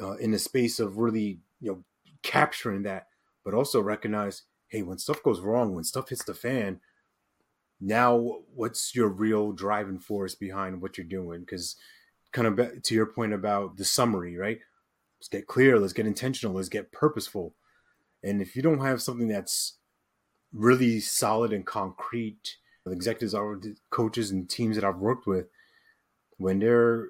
uh, 0.00 0.16
in 0.16 0.32
the 0.32 0.38
space 0.38 0.80
of 0.80 0.98
really, 0.98 1.40
you 1.60 1.72
know, 1.72 1.84
capturing 2.22 2.82
that, 2.82 3.06
but 3.44 3.54
also 3.54 3.80
recognize, 3.80 4.42
hey, 4.68 4.82
when 4.82 4.98
stuff 4.98 5.22
goes 5.22 5.40
wrong, 5.40 5.74
when 5.74 5.84
stuff 5.84 6.08
hits 6.08 6.24
the 6.24 6.34
fan, 6.34 6.80
now 7.80 8.40
what's 8.54 8.94
your 8.94 9.08
real 9.08 9.52
driving 9.52 9.98
force 9.98 10.34
behind 10.34 10.80
what 10.80 10.96
you're 10.96 11.06
doing? 11.06 11.40
Because 11.40 11.76
kind 12.32 12.46
of 12.46 12.82
to 12.82 12.94
your 12.94 13.06
point 13.06 13.32
about 13.32 13.76
the 13.76 13.84
summary, 13.84 14.36
right? 14.36 14.58
Let's 15.18 15.28
get 15.28 15.46
clear. 15.46 15.78
Let's 15.78 15.92
get 15.92 16.06
intentional. 16.06 16.54
Let's 16.54 16.68
get 16.68 16.92
purposeful. 16.92 17.54
And 18.22 18.42
if 18.42 18.56
you 18.56 18.62
don't 18.62 18.80
have 18.80 19.02
something 19.02 19.28
that's 19.28 19.78
really 20.52 21.00
solid 21.00 21.52
and 21.52 21.66
concrete, 21.66 22.56
the 22.84 22.92
executives, 22.92 23.34
our 23.34 23.60
coaches, 23.90 24.30
and 24.30 24.48
teams 24.48 24.76
that 24.76 24.84
I've 24.84 24.98
worked 24.98 25.26
with, 25.26 25.46
when 26.38 26.58
they're 26.58 27.08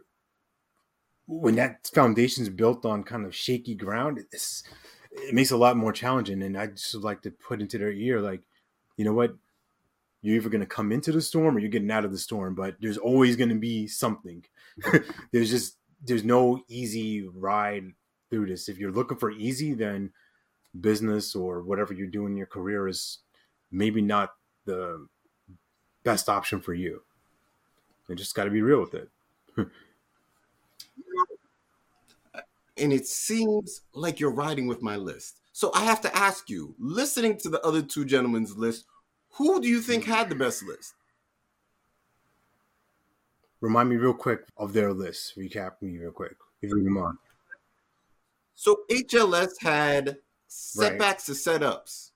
when 1.27 1.57
that 1.57 1.91
foundation 1.93 2.43
is 2.43 2.49
built 2.49 2.85
on 2.87 3.03
kind 3.03 3.27
of 3.27 3.35
shaky 3.35 3.75
ground, 3.75 4.21
it 4.31 5.35
makes 5.35 5.51
it 5.51 5.55
a 5.55 5.59
lot 5.59 5.77
more 5.77 5.93
challenging. 5.93 6.43
And 6.43 6.57
I 6.57 6.69
just 6.69 6.95
like 6.95 7.23
to 7.23 7.31
put 7.31 7.61
into 7.61 7.79
their 7.79 7.91
ear, 7.91 8.21
like, 8.21 8.43
you 8.97 9.05
know 9.05 9.13
what, 9.13 9.35
you're 10.27 10.35
either 10.35 10.49
going 10.49 10.61
to 10.61 10.67
come 10.67 10.91
into 10.91 11.13
the 11.13 11.23
storm 11.23 11.57
or 11.57 11.61
you're 11.61 11.71
getting 11.71 11.93
out 11.93 12.05
of 12.05 12.11
the 12.11 12.19
storm, 12.19 12.57
but 12.57 12.75
there's 12.81 12.99
always 12.99 13.37
going 13.37 13.49
to 13.49 13.55
be 13.55 13.87
something. 13.87 14.45
there's 15.33 15.51
just 15.51 15.77
there's 16.05 16.25
no 16.25 16.65
easy 16.67 17.29
ride 17.29 17.93
through 18.29 18.47
this. 18.47 18.69
If 18.69 18.77
you're 18.77 18.91
looking 18.91 19.19
for 19.19 19.31
easy, 19.31 19.73
then 19.73 20.11
business 20.81 21.37
or 21.37 21.63
whatever 21.63 21.95
you're 21.95 22.09
doing 22.09 22.33
in 22.33 22.37
your 22.37 22.49
career 22.49 22.89
is 22.89 23.19
maybe 23.71 24.03
not 24.03 24.31
the 24.65 25.07
best 26.03 26.29
option 26.29 26.61
for 26.61 26.75
you. 26.75 27.03
You 28.09 28.17
just 28.17 28.35
got 28.35 28.45
to 28.45 28.51
be 28.51 28.63
real 28.63 28.81
with 28.81 28.95
it. 28.95 29.09
and 32.77 32.93
it 32.93 33.07
seems 33.07 33.83
like 33.95 34.19
you're 34.19 34.33
riding 34.33 34.67
with 34.67 34.83
my 34.83 34.97
list. 34.97 35.39
So 35.53 35.71
I 35.73 35.85
have 35.85 36.01
to 36.01 36.17
ask 36.17 36.51
you, 36.51 36.75
listening 36.81 37.39
to 37.39 37.49
the 37.49 37.65
other 37.65 37.81
two 37.81 38.05
gentlemen's 38.05 38.57
list, 38.57 38.87
who 39.37 39.61
do 39.61 39.69
you 39.69 39.81
think 39.81 40.05
had 40.05 40.29
the 40.29 40.35
best 40.35 40.63
list? 40.63 40.95
Remind 43.61 43.89
me 43.89 43.97
real 43.97 44.15
quick 44.15 44.47
of 44.57 44.73
their 44.73 44.93
list. 44.93 45.37
Recap 45.37 45.73
me 45.81 45.99
real 45.99 46.11
quick, 46.11 46.37
if 46.63 46.71
you 46.71 46.91
mind. 46.91 47.19
So 48.55 48.79
HLS 48.91 49.61
had 49.61 50.19
setbacks 50.47 51.29
right. 51.29 51.37
to 51.37 51.65
setups 51.67 52.11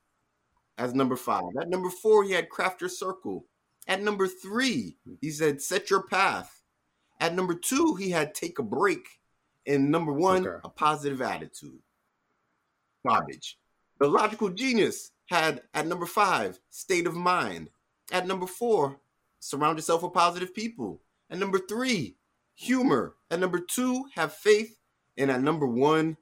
as 0.78 0.94
number 0.94 1.16
five. 1.16 1.42
At 1.60 1.68
number 1.68 1.90
four, 1.90 2.24
he 2.24 2.32
had 2.32 2.48
craft 2.48 2.80
your 2.80 2.90
circle. 2.90 3.44
At 3.86 4.02
number 4.02 4.26
three, 4.26 4.96
he 5.20 5.30
said 5.30 5.60
set 5.60 5.90
your 5.90 6.02
path. 6.04 6.62
At 7.20 7.34
number 7.34 7.54
two, 7.54 7.96
he 7.96 8.10
had 8.10 8.34
take 8.34 8.58
a 8.58 8.62
break. 8.62 9.06
And 9.66 9.90
number 9.90 10.12
one, 10.12 10.46
okay. 10.46 10.60
a 10.64 10.70
positive 10.70 11.20
attitude. 11.20 11.78
Garbage. 13.06 13.58
The 13.98 14.08
logical 14.08 14.48
genius 14.48 15.12
had 15.30 15.62
at 15.72 15.86
number 15.86 16.06
five, 16.06 16.58
state 16.70 17.06
of 17.06 17.14
mind. 17.14 17.70
At 18.12 18.26
number 18.26 18.46
four, 18.46 19.00
surround 19.38 19.78
yourself 19.78 20.02
with 20.02 20.12
positive 20.12 20.54
people. 20.54 21.00
At 21.30 21.38
number 21.38 21.60
three, 21.60 22.16
humor. 22.54 23.14
At 23.30 23.38
number 23.38 23.60
two, 23.60 24.06
have 24.16 24.34
faith. 24.34 24.76
And 25.16 25.30
at 25.30 25.40
number 25.40 25.66
one, 25.66 26.16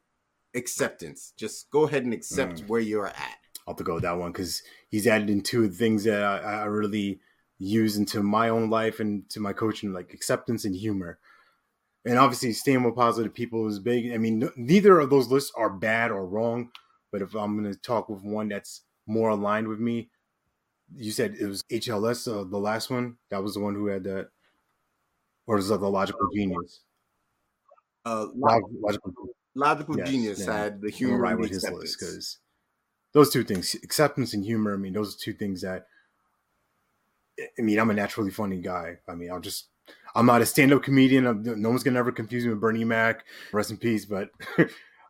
acceptance. 0.55 1.33
Just 1.39 1.71
go 1.71 1.87
ahead 1.87 2.05
and 2.05 2.13
accept 2.13 2.63
mm. 2.63 2.69
where 2.69 2.81
you're 2.81 3.07
at. 3.07 3.39
I'll 3.67 3.73
have 3.73 3.79
to 3.79 3.85
go 3.85 3.95
with 3.95 4.03
that 4.03 4.19
one 4.19 4.33
because 4.33 4.63
he's 4.89 5.07
added 5.07 5.31
in 5.31 5.41
two 5.43 5.69
things 5.71 6.05
that 6.05 6.23
I, 6.23 6.39
I, 6.39 6.65
really 6.65 7.21
use 7.59 7.97
into 7.97 8.23
my 8.23 8.49
own 8.49 8.71
life 8.71 8.99
and 8.99 9.29
to 9.31 9.41
my 9.41 9.53
coaching, 9.53 9.93
like 9.93 10.15
acceptance 10.15 10.65
and 10.65 10.75
humor. 10.75 11.19
And 12.05 12.19
obviously, 12.19 12.53
staying 12.53 12.83
with 12.83 12.95
positive 12.95 13.35
people 13.35 13.69
is 13.69 13.79
big. 13.79 14.13
I 14.13 14.17
mean, 14.19 14.49
neither 14.57 14.99
of 14.99 15.11
those 15.11 15.29
lists 15.29 15.53
are 15.55 15.71
bad 15.71 16.11
or 16.11 16.27
wrong. 16.27 16.71
But 17.13 17.23
if 17.23 17.35
I'm 17.35 17.59
going 17.59 17.73
to 17.73 17.79
talk 17.79 18.09
with 18.09 18.23
one 18.23 18.49
that's 18.49 18.83
more 19.09 19.31
aligned 19.31 19.67
with 19.67 19.81
me, 19.81 20.11
you 20.95 21.11
said 21.11 21.37
it 21.41 21.47
was 21.47 21.63
HLS, 21.71 22.29
uh, 22.29 22.49
the 22.49 22.59
last 22.59 22.91
one. 22.91 23.17
That 23.31 23.43
was 23.43 23.55
the 23.55 23.61
one 23.61 23.75
who 23.75 23.87
had 23.87 24.05
that, 24.05 24.29
or 25.47 25.59
is 25.59 25.69
that 25.69 25.81
the 25.81 25.91
Logical 25.91 26.29
Genius? 26.35 26.81
Uh, 28.05 28.27
logical, 28.35 29.29
logical 29.55 29.99
yes, 29.99 30.09
Genius 30.09 30.47
yeah. 30.47 30.57
had 30.57 30.81
the 30.81 30.91
humor 30.91 31.19
right 31.19 31.39
with 31.39 31.51
his 31.51 31.69
list 31.69 31.99
because 31.99 32.39
those 33.13 33.31
two 33.31 33.45
things, 33.45 33.75
acceptance 33.83 34.35
and 34.35 34.45
humor. 34.45 34.75
I 34.75 34.77
mean, 34.77 34.93
those 34.93 35.15
are 35.15 35.19
two 35.19 35.33
things 35.33 35.63
that. 35.63 35.87
I 37.39 37.63
mean, 37.63 37.79
I'm 37.79 37.91
a 37.91 37.95
naturally 37.95 38.31
funny 38.31 38.61
guy. 38.61 38.97
I 39.09 39.15
mean, 39.15 39.31
I'll 39.31 39.41
just. 39.41 39.69
I'm 40.15 40.27
not 40.27 40.43
a 40.43 40.47
stand-up 40.47 40.83
comedian. 40.83 41.27
I'm, 41.27 41.43
no 41.61 41.69
one's 41.69 41.83
gonna 41.83 41.99
ever 41.99 42.13
confuse 42.13 42.45
me 42.45 42.51
with 42.51 42.61
Bernie 42.61 42.85
Mac. 42.85 43.25
Rest 43.53 43.71
in 43.71 43.77
peace. 43.77 44.05
But 44.05 44.31
you 44.59 44.69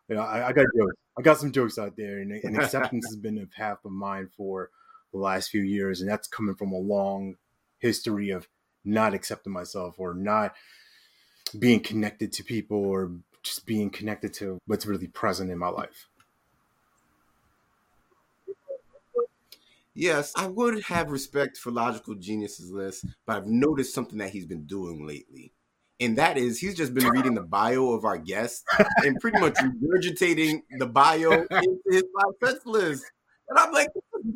know, 0.09 0.21
I, 0.21 0.49
I, 0.49 0.51
got 0.51 0.65
jokes. 0.77 0.95
I 1.19 1.21
got 1.21 1.37
some 1.37 1.51
jokes 1.51 1.77
out 1.77 1.97
there, 1.97 2.19
and, 2.19 2.31
and 2.31 2.57
acceptance 2.57 3.05
has 3.09 3.17
been 3.17 3.37
a 3.39 3.45
path 3.45 3.79
of 3.83 3.91
mine 3.91 4.29
for 4.37 4.69
the 5.11 5.19
last 5.19 5.49
few 5.49 5.61
years, 5.61 5.99
and 5.99 6.09
that's 6.09 6.29
coming 6.29 6.55
from 6.55 6.71
a 6.71 6.77
long 6.77 7.35
history 7.79 8.29
of 8.29 8.47
not 8.85 9.13
accepting 9.13 9.51
myself 9.51 9.95
or 9.97 10.13
not 10.13 10.53
being 11.57 11.81
connected 11.81 12.31
to 12.31 12.43
people 12.43 12.77
or 12.77 13.11
just 13.43 13.65
being 13.65 13.89
connected 13.89 14.33
to 14.35 14.59
what's 14.65 14.85
really 14.85 15.07
present 15.07 15.51
in 15.51 15.57
my 15.57 15.67
life. 15.67 16.07
Yes, 19.93 20.31
I 20.37 20.47
would 20.47 20.83
have 20.83 21.11
respect 21.11 21.57
for 21.57 21.71
Logical 21.71 22.15
Genius's 22.15 22.71
list, 22.71 23.05
but 23.25 23.35
I've 23.35 23.47
noticed 23.47 23.93
something 23.93 24.19
that 24.19 24.29
he's 24.29 24.45
been 24.45 24.63
doing 24.63 25.05
lately. 25.05 25.51
And 25.99 26.17
that 26.17 26.37
is 26.37 26.59
he's 26.59 26.75
just 26.75 26.93
been 26.93 27.07
reading 27.07 27.33
the 27.33 27.41
bio 27.41 27.91
of 27.91 28.05
our 28.05 28.17
guest 28.17 28.63
and 29.03 29.19
pretty 29.19 29.39
much 29.39 29.55
regurgitating 29.55 30.61
the 30.77 30.85
bio 30.85 31.31
into 31.31 31.79
his 31.89 32.03
list. 32.65 33.03
And 33.49 33.57
I'm 33.57 33.73
like, 33.73 33.89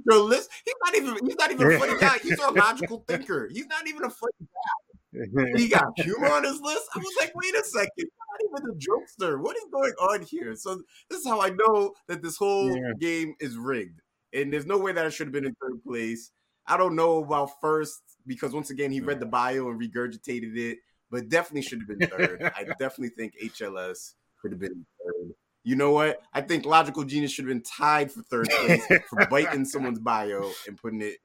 your 0.06 0.20
list. 0.20 0.50
He's 0.66 0.74
not 0.84 0.96
even 0.96 1.26
he's 1.26 1.36
not 1.36 1.52
even 1.52 1.72
a 1.72 1.80
funny 1.80 2.00
guy. 2.00 2.18
He's 2.22 2.40
a 2.40 2.52
logical 2.52 3.04
thinker. 3.08 3.50
He's 3.52 3.68
not 3.68 3.88
even 3.88 4.04
a 4.04 4.10
funny 4.10 4.32
guy. 4.42 5.58
He 5.58 5.68
got 5.68 5.86
humor 5.98 6.32
on 6.32 6.44
his 6.44 6.60
list. 6.60 6.84
I 6.96 7.00
was 7.00 7.16
like, 7.20 7.32
wait 7.36 7.54
a 7.54 7.64
second, 7.64 7.92
not 8.08 8.62
even 8.62 8.72
a 8.72 8.74
jokester. 8.74 9.40
What 9.40 9.56
is 9.56 9.66
going 9.72 9.94
on 10.02 10.24
here? 10.24 10.56
So 10.56 10.82
this 11.10 11.20
is 11.20 11.28
how 11.28 11.40
I 11.40 11.50
know 11.50 11.94
that 12.08 12.24
this 12.24 12.36
whole 12.36 12.76
yeah. 12.76 12.94
game 13.00 13.36
is 13.40 13.56
rigged 13.56 14.02
and 14.34 14.52
there's 14.52 14.66
no 14.66 14.78
way 14.78 14.92
that 14.92 15.06
I 15.06 15.10
should 15.10 15.28
have 15.28 15.34
been 15.34 15.46
in 15.46 15.56
third 15.62 15.84
place. 15.84 16.32
I 16.66 16.78
don't 16.78 16.96
know 16.96 17.24
about 17.24 17.52
first 17.62 18.02
because 18.26 18.54
once 18.54 18.70
again 18.70 18.92
he 18.92 19.02
read 19.02 19.20
the 19.20 19.26
bio 19.26 19.70
and 19.70 19.80
regurgitated 19.80 20.58
it, 20.58 20.80
but 21.14 21.30
definitely 21.30 21.62
should 21.62 21.80
have 21.80 21.88
been 21.88 22.10
third. 22.10 22.52
I 22.56 22.64
definitely 22.64 23.10
think 23.10 23.36
HLS 23.42 24.16
could 24.42 24.52
have 24.52 24.60
been 24.60 24.86
third. 25.06 25.36
You 25.64 25.76
know 25.76 25.92
what? 25.92 26.22
I 26.34 26.42
think 26.42 26.66
Logical 26.66 27.04
Genius 27.04 27.32
should 27.32 27.46
have 27.46 27.54
been 27.54 27.62
tied 27.62 28.12
for 28.12 28.24
third 28.24 28.50
place 28.50 28.84
for 29.10 29.26
biting 29.28 29.64
someone's 29.64 30.00
bio 30.00 30.52
and 30.68 30.76
putting 30.76 31.02
it. 31.02 31.18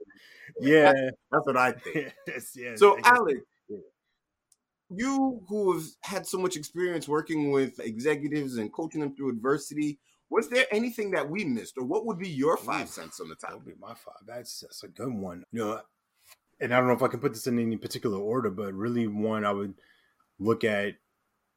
Yeah, 0.61 0.93
that's, 0.93 1.17
that's 1.33 1.47
what 1.47 1.57
I 1.57 1.73
think. 1.73 2.15
yes, 2.27 2.53
yeah, 2.55 2.77
so, 2.77 2.99
Alex, 3.03 3.41
you 4.91 5.43
who 5.49 5.73
have 5.73 5.85
had 6.03 6.27
so 6.27 6.39
much 6.39 6.57
experience 6.57 7.09
working 7.09 7.51
with 7.51 7.81
executives 7.81 8.59
and 8.59 8.73
coaching 8.73 9.01
them 9.01 9.17
through 9.17 9.31
adversity, 9.31 9.99
was 10.31 10.49
there 10.51 10.67
anything 10.71 11.11
that 11.13 11.29
we 11.29 11.45
missed, 11.45 11.79
or 11.79 11.85
what 11.85 12.05
would 12.05 12.19
be 12.19 12.29
your 12.29 12.59
five 12.59 12.89
cents 12.89 13.21
on 13.21 13.29
the 13.29 13.35
top? 13.35 13.51
That 13.51 13.57
would 13.57 13.67
be 13.67 13.81
my 13.81 13.95
five. 13.95 14.15
That's 14.27 14.61
that's 14.61 14.83
a 14.85 14.89
good 14.89 15.13
one. 15.13 15.45
You 15.51 15.65
know, 15.65 15.81
and 16.61 16.75
I 16.75 16.79
don't 16.79 16.89
know 16.89 16.95
if 16.95 17.03
I 17.03 17.09
can 17.09 17.21
put 17.21 17.35
this 17.35 17.47
in 17.47 17.59
any 17.59 17.77
particular 17.77 18.19
order, 18.19 18.51
but 18.51 18.75
really 18.75 19.07
one 19.07 19.45
I 19.45 19.53
would 19.53 19.75
look 20.39 20.65
at 20.65 20.95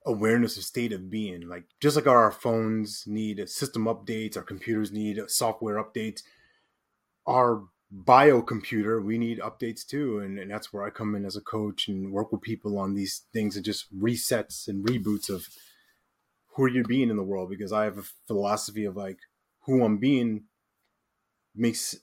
awareness 0.06 0.58
of 0.58 0.64
state 0.64 0.94
of 0.94 1.10
being. 1.10 1.48
Like 1.48 1.66
just 1.80 1.96
like 1.96 2.08
our 2.08 2.32
phones 2.32 3.04
need 3.08 3.48
system 3.50 3.86
updates, 3.86 4.38
our 4.38 4.44
computers 4.44 4.92
need 4.92 5.20
software 5.28 5.84
updates. 5.84 6.22
Our 7.28 7.64
bio 7.92 8.42
computer, 8.42 9.02
we 9.02 9.18
need 9.18 9.40
updates 9.40 9.86
too, 9.86 10.20
and, 10.20 10.40
and 10.40 10.50
that's 10.50 10.72
where 10.72 10.84
I 10.84 10.90
come 10.90 11.14
in 11.14 11.26
as 11.26 11.36
a 11.36 11.42
coach 11.42 11.88
and 11.88 12.12
work 12.12 12.32
with 12.32 12.42
people 12.42 12.80
on 12.80 12.94
these 12.94 13.24
things 13.34 13.56
and 13.56 13.66
just 13.66 13.94
resets 13.98 14.68
and 14.68 14.86
reboots 14.86 15.30
of 15.30 15.48
who 16.56 16.68
you're 16.68 16.84
being 16.84 17.10
in 17.10 17.18
the 17.18 17.24
world 17.24 17.50
because 17.50 17.72
I 17.72 17.84
have 17.84 17.98
a 17.98 18.04
philosophy 18.28 18.86
of 18.86 18.96
like 18.96 19.20
who 19.62 19.84
I'm 19.84 19.98
being 19.98 20.46
makes 21.56 21.96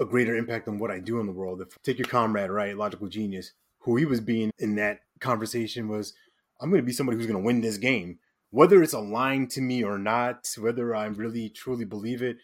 a 0.00 0.04
greater 0.04 0.36
impact 0.36 0.68
on 0.68 0.78
what 0.78 0.90
I 0.90 0.98
do 0.98 1.20
in 1.20 1.26
the 1.26 1.32
world. 1.32 1.60
If 1.60 1.80
take 1.82 1.98
your 1.98 2.08
comrade, 2.08 2.50
right, 2.50 2.76
logical 2.76 3.08
genius, 3.08 3.52
who 3.80 3.96
he 3.96 4.04
was 4.04 4.20
being 4.20 4.50
in 4.58 4.76
that 4.76 5.00
conversation 5.20 5.88
was, 5.88 6.14
I'm 6.60 6.70
going 6.70 6.82
to 6.82 6.86
be 6.86 6.92
somebody 6.92 7.16
who's 7.16 7.26
going 7.26 7.40
to 7.40 7.44
win 7.44 7.60
this 7.60 7.76
game, 7.76 8.18
whether 8.50 8.82
it's 8.82 8.92
aligned 8.92 9.50
to 9.50 9.60
me 9.60 9.84
or 9.84 9.98
not, 9.98 10.48
whether 10.58 10.94
I 10.94 11.06
really 11.06 11.48
truly 11.48 11.84
believe 11.84 12.22
it. 12.22 12.38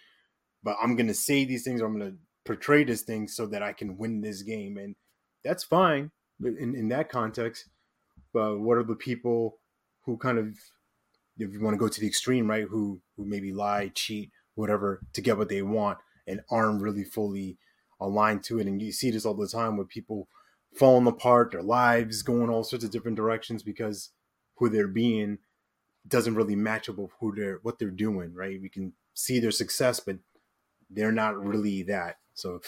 But 0.62 0.76
I'm 0.82 0.94
going 0.96 1.08
to 1.08 1.14
say 1.14 1.44
these 1.44 1.64
things, 1.64 1.80
or 1.80 1.86
I'm 1.86 1.98
going 1.98 2.12
to 2.12 2.18
portray 2.44 2.84
this 2.84 3.02
thing 3.02 3.28
so 3.28 3.46
that 3.46 3.62
I 3.62 3.72
can 3.72 3.96
win 3.96 4.20
this 4.20 4.42
game, 4.42 4.76
and 4.76 4.94
that's 5.42 5.64
fine 5.64 6.10
in 6.44 6.74
in 6.74 6.88
that 6.88 7.08
context. 7.08 7.68
But 8.32 8.60
what 8.60 8.76
are 8.76 8.82
the 8.84 8.94
people 8.94 9.58
who 10.04 10.16
kind 10.16 10.38
of 10.38 10.54
if 11.38 11.52
you 11.52 11.60
want 11.60 11.74
to 11.74 11.78
go 11.78 11.88
to 11.88 12.00
the 12.00 12.06
extreme, 12.06 12.48
right? 12.48 12.66
Who 12.68 13.00
who 13.16 13.24
maybe 13.24 13.52
lie, 13.52 13.90
cheat, 13.94 14.30
whatever 14.54 15.00
to 15.14 15.20
get 15.20 15.38
what 15.38 15.48
they 15.48 15.62
want, 15.62 15.98
and 16.26 16.40
aren't 16.50 16.82
really 16.82 17.04
fully 17.04 17.58
aligned 18.00 18.42
to 18.44 18.58
it. 18.58 18.66
And 18.66 18.80
you 18.80 18.92
see 18.92 19.10
this 19.10 19.24
all 19.24 19.34
the 19.34 19.48
time 19.48 19.76
with 19.76 19.88
people 19.88 20.28
falling 20.74 21.06
apart, 21.06 21.52
their 21.52 21.62
lives 21.62 22.22
going 22.22 22.48
all 22.50 22.64
sorts 22.64 22.84
of 22.84 22.90
different 22.90 23.16
directions 23.16 23.62
because 23.62 24.10
who 24.56 24.68
they're 24.68 24.88
being 24.88 25.38
doesn't 26.06 26.34
really 26.34 26.56
match 26.56 26.88
up 26.88 26.96
with 26.96 27.10
who 27.20 27.34
they're 27.34 27.58
what 27.62 27.78
they're 27.78 27.90
doing, 27.90 28.34
right? 28.34 28.60
We 28.60 28.68
can 28.68 28.92
see 29.14 29.38
their 29.40 29.50
success, 29.50 30.00
but 30.00 30.18
they're 30.88 31.12
not 31.12 31.38
really 31.42 31.82
that. 31.84 32.16
So 32.34 32.60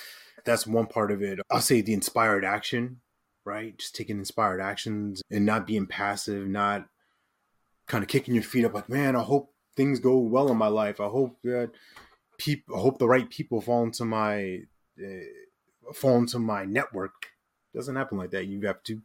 that's 0.45 0.67
one 0.67 0.87
part 0.87 1.11
of 1.11 1.23
it. 1.23 1.41
I'll 1.51 1.61
say 1.61 1.81
the 1.81 1.95
inspired 1.95 2.45
action, 2.45 3.01
right? 3.45 3.77
Just 3.79 3.95
taking 3.95 4.19
inspired 4.19 4.61
actions 4.61 5.23
and 5.31 5.47
not 5.47 5.67
being 5.67 5.87
passive, 5.87 6.47
not 6.47 6.87
kind 7.87 8.05
of 8.05 8.09
kicking 8.09 8.35
your 8.35 8.43
feet 8.43 8.65
up 8.65 8.75
like, 8.75 8.89
man, 8.89 9.17
I 9.17 9.23
hope 9.23 9.55
things 9.77 9.99
go 9.99 10.19
well 10.19 10.51
in 10.51 10.57
my 10.57 10.69
life. 10.69 11.01
I 11.01 11.09
hope 11.09 11.39
that 11.43 11.71
people, 12.43 12.79
hope 12.79 12.99
the 12.99 13.09
right 13.09 13.31
people 13.31 13.61
fall 13.61 13.85
into 13.85 14.05
my, 14.05 14.61
uh, 15.01 15.93
fall 15.95 16.19
into 16.19 16.39
my 16.39 16.65
network. 16.65 17.27
It 17.73 17.79
doesn't 17.79 17.97
happen 17.97 18.19
like 18.19 18.31
that. 18.33 18.47
You 18.47 18.61
have 18.67 18.83
to 18.85 19.01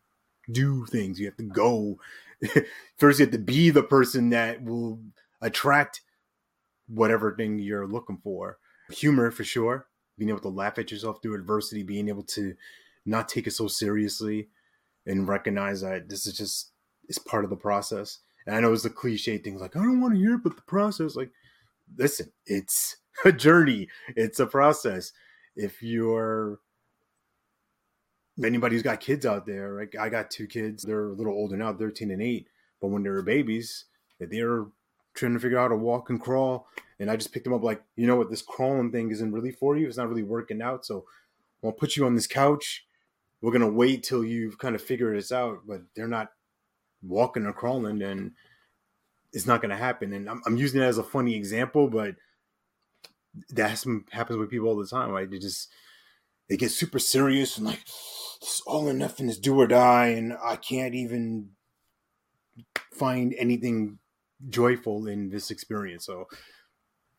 do 0.51 0.85
things. 0.85 1.19
You 1.19 1.27
have 1.27 1.37
to 1.37 1.43
go. 1.43 1.99
First, 2.97 3.19
you 3.19 3.25
have 3.25 3.31
to 3.33 3.39
be 3.39 3.69
the 3.69 3.83
person 3.83 4.29
that 4.31 4.63
will 4.63 4.99
attract 5.41 6.01
whatever 6.87 7.35
thing 7.35 7.59
you're 7.59 7.87
looking 7.87 8.17
for. 8.17 8.57
Humor 8.91 9.31
for 9.31 9.43
sure. 9.43 9.87
Being 10.17 10.29
able 10.29 10.39
to 10.39 10.49
laugh 10.49 10.79
at 10.79 10.89
yourself 10.89 11.21
through 11.21 11.35
adversity, 11.35 11.83
being 11.83 12.09
able 12.09 12.23
to 12.23 12.55
not 13.05 13.29
take 13.29 13.45
it 13.45 13.51
so 13.51 13.67
seriously 13.67 14.49
and 15.05 15.27
recognize 15.27 15.81
that 15.81 16.09
this 16.09 16.25
is 16.25 16.35
just 16.35 16.71
it's 17.07 17.19
part 17.19 17.43
of 17.43 17.49
the 17.49 17.55
process. 17.55 18.19
And 18.45 18.55
I 18.55 18.59
know 18.61 18.73
it's 18.73 18.83
the 18.83 18.89
cliche 18.89 19.37
things 19.37 19.61
like, 19.61 19.75
I 19.75 19.79
don't 19.79 20.01
want 20.01 20.15
to 20.15 20.19
hear 20.19 20.35
about 20.35 20.55
the 20.55 20.61
process. 20.63 21.15
Like, 21.15 21.31
listen, 21.97 22.31
it's 22.45 22.97
a 23.25 23.31
journey, 23.31 23.87
it's 24.15 24.39
a 24.39 24.45
process. 24.45 25.11
If 25.55 25.81
you're 25.81 26.59
anybody 28.43 28.75
who's 28.75 28.83
got 28.83 28.99
kids 28.99 29.25
out 29.25 29.45
there, 29.45 29.79
like 29.79 29.95
I 29.99 30.09
got 30.09 30.29
two 30.29 30.47
kids, 30.47 30.83
they're 30.83 31.09
a 31.09 31.13
little 31.13 31.33
older 31.33 31.57
now, 31.57 31.73
13 31.73 32.11
and 32.11 32.21
8. 32.21 32.47
But 32.79 32.89
when 32.89 33.03
they 33.03 33.09
were 33.09 33.23
babies, 33.23 33.85
they're 34.19 34.65
trying 35.15 35.33
to 35.33 35.39
figure 35.39 35.57
out 35.57 35.63
how 35.63 35.67
to 35.69 35.75
walk 35.75 36.09
and 36.09 36.21
crawl. 36.21 36.67
And 36.99 37.09
I 37.09 37.15
just 37.15 37.31
picked 37.31 37.43
them 37.43 37.53
up 37.53 37.63
like, 37.63 37.81
you 37.95 38.07
know 38.07 38.15
what, 38.15 38.29
this 38.29 38.41
crawling 38.41 38.91
thing 38.91 39.11
isn't 39.11 39.31
really 39.31 39.51
for 39.51 39.77
you. 39.77 39.87
It's 39.87 39.97
not 39.97 40.09
really 40.09 40.23
working 40.23 40.61
out. 40.61 40.85
So 40.85 41.05
I'll 41.63 41.71
put 41.71 41.95
you 41.95 42.05
on 42.05 42.15
this 42.15 42.27
couch. 42.27 42.85
We're 43.41 43.51
gonna 43.51 43.69
wait 43.69 44.03
till 44.03 44.23
you've 44.23 44.57
kind 44.57 44.75
of 44.75 44.81
figured 44.81 45.17
this 45.17 45.31
out, 45.31 45.59
but 45.67 45.81
they're 45.95 46.07
not 46.07 46.31
walking 47.03 47.45
or 47.45 47.53
crawling, 47.53 48.01
and 48.01 48.31
it's 49.31 49.45
not 49.45 49.61
gonna 49.61 49.77
happen. 49.77 50.13
And 50.13 50.27
I'm, 50.27 50.41
I'm 50.45 50.57
using 50.57 50.81
it 50.81 50.85
as 50.85 50.97
a 50.97 51.03
funny 51.03 51.35
example, 51.35 51.87
but 51.87 52.15
that 53.49 53.83
happens 54.11 54.37
with 54.37 54.49
people 54.49 54.67
all 54.67 54.77
the 54.77 54.87
time, 54.87 55.11
right? 55.11 55.29
They 55.29 55.39
just 55.39 55.69
they 56.49 56.57
get 56.57 56.71
super 56.71 56.99
serious 56.99 57.57
and 57.57 57.65
like 57.65 57.81
it's 57.81 58.61
all 58.65 58.87
or 58.87 58.93
nothing 58.93 59.29
is 59.29 59.39
do 59.39 59.59
or 59.59 59.67
die, 59.67 60.07
and 60.07 60.33
I 60.43 60.55
can't 60.55 60.95
even 60.95 61.49
find 62.93 63.33
anything 63.37 63.99
joyful 64.49 65.07
in 65.07 65.29
this 65.29 65.51
experience. 65.51 66.05
So 66.05 66.25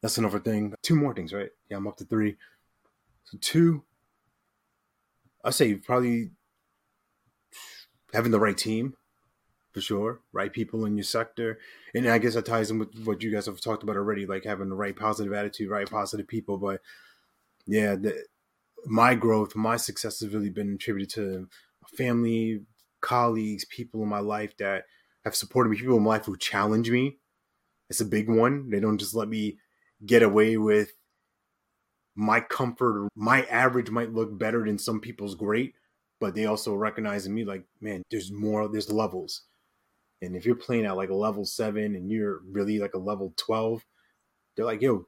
that's 0.02 0.18
another 0.18 0.38
thing. 0.38 0.74
Two 0.82 0.96
more 0.96 1.14
things, 1.14 1.32
right? 1.32 1.50
Yeah, 1.68 1.76
I'm 1.76 1.86
up 1.86 1.96
to 1.98 2.04
three. 2.04 2.36
So 3.24 3.38
two, 3.40 3.84
I 5.44 5.50
say 5.50 5.74
probably 5.74 6.30
having 8.12 8.30
the 8.32 8.40
right 8.40 8.56
team 8.56 8.94
for 9.78 9.84
sure, 9.84 10.20
right 10.32 10.52
people 10.52 10.84
in 10.84 10.96
your 10.96 11.04
sector, 11.04 11.58
and 11.94 12.08
I 12.08 12.18
guess 12.18 12.34
that 12.34 12.46
ties 12.46 12.70
in 12.70 12.80
with 12.80 12.88
what 13.04 13.22
you 13.22 13.30
guys 13.30 13.46
have 13.46 13.60
talked 13.60 13.84
about 13.84 13.96
already, 13.96 14.26
like 14.26 14.44
having 14.44 14.68
the 14.68 14.74
right 14.74 14.96
positive 14.96 15.32
attitude, 15.32 15.70
right 15.70 15.88
positive 15.88 16.26
people. 16.26 16.58
But 16.58 16.80
yeah, 17.66 17.94
the, 17.94 18.24
my 18.86 19.14
growth, 19.14 19.54
my 19.54 19.76
success 19.76 20.18
has 20.20 20.34
really 20.34 20.50
been 20.50 20.74
attributed 20.74 21.10
to 21.14 21.48
family, 21.96 22.62
colleagues, 23.00 23.64
people 23.66 24.02
in 24.02 24.08
my 24.08 24.18
life 24.18 24.56
that 24.56 24.84
have 25.24 25.36
supported 25.36 25.70
me, 25.70 25.76
people 25.76 25.96
in 25.96 26.02
my 26.02 26.10
life 26.10 26.24
who 26.24 26.36
challenge 26.36 26.90
me. 26.90 27.18
It's 27.88 28.00
a 28.00 28.04
big 28.04 28.28
one. 28.28 28.70
They 28.70 28.80
don't 28.80 28.98
just 28.98 29.14
let 29.14 29.28
me 29.28 29.58
get 30.04 30.22
away 30.22 30.56
with 30.56 30.92
my 32.16 32.40
comfort 32.40 33.08
my 33.14 33.42
average 33.44 33.90
might 33.90 34.12
look 34.12 34.36
better 34.36 34.64
than 34.64 34.76
some 34.76 34.98
people's 35.00 35.36
great, 35.36 35.74
but 36.18 36.34
they 36.34 36.46
also 36.46 36.74
recognize 36.74 37.26
in 37.26 37.34
me 37.34 37.44
like, 37.44 37.62
man, 37.80 38.02
there's 38.10 38.32
more, 38.32 38.66
there's 38.66 38.90
levels. 38.90 39.42
And 40.20 40.34
if 40.34 40.44
you're 40.44 40.56
playing 40.56 40.86
at 40.86 40.96
like 40.96 41.10
a 41.10 41.14
level 41.14 41.44
seven 41.44 41.94
and 41.94 42.10
you're 42.10 42.40
really 42.50 42.78
like 42.78 42.94
a 42.94 42.98
level 42.98 43.32
12, 43.36 43.84
they're 44.56 44.66
like, 44.66 44.82
yo, 44.82 45.06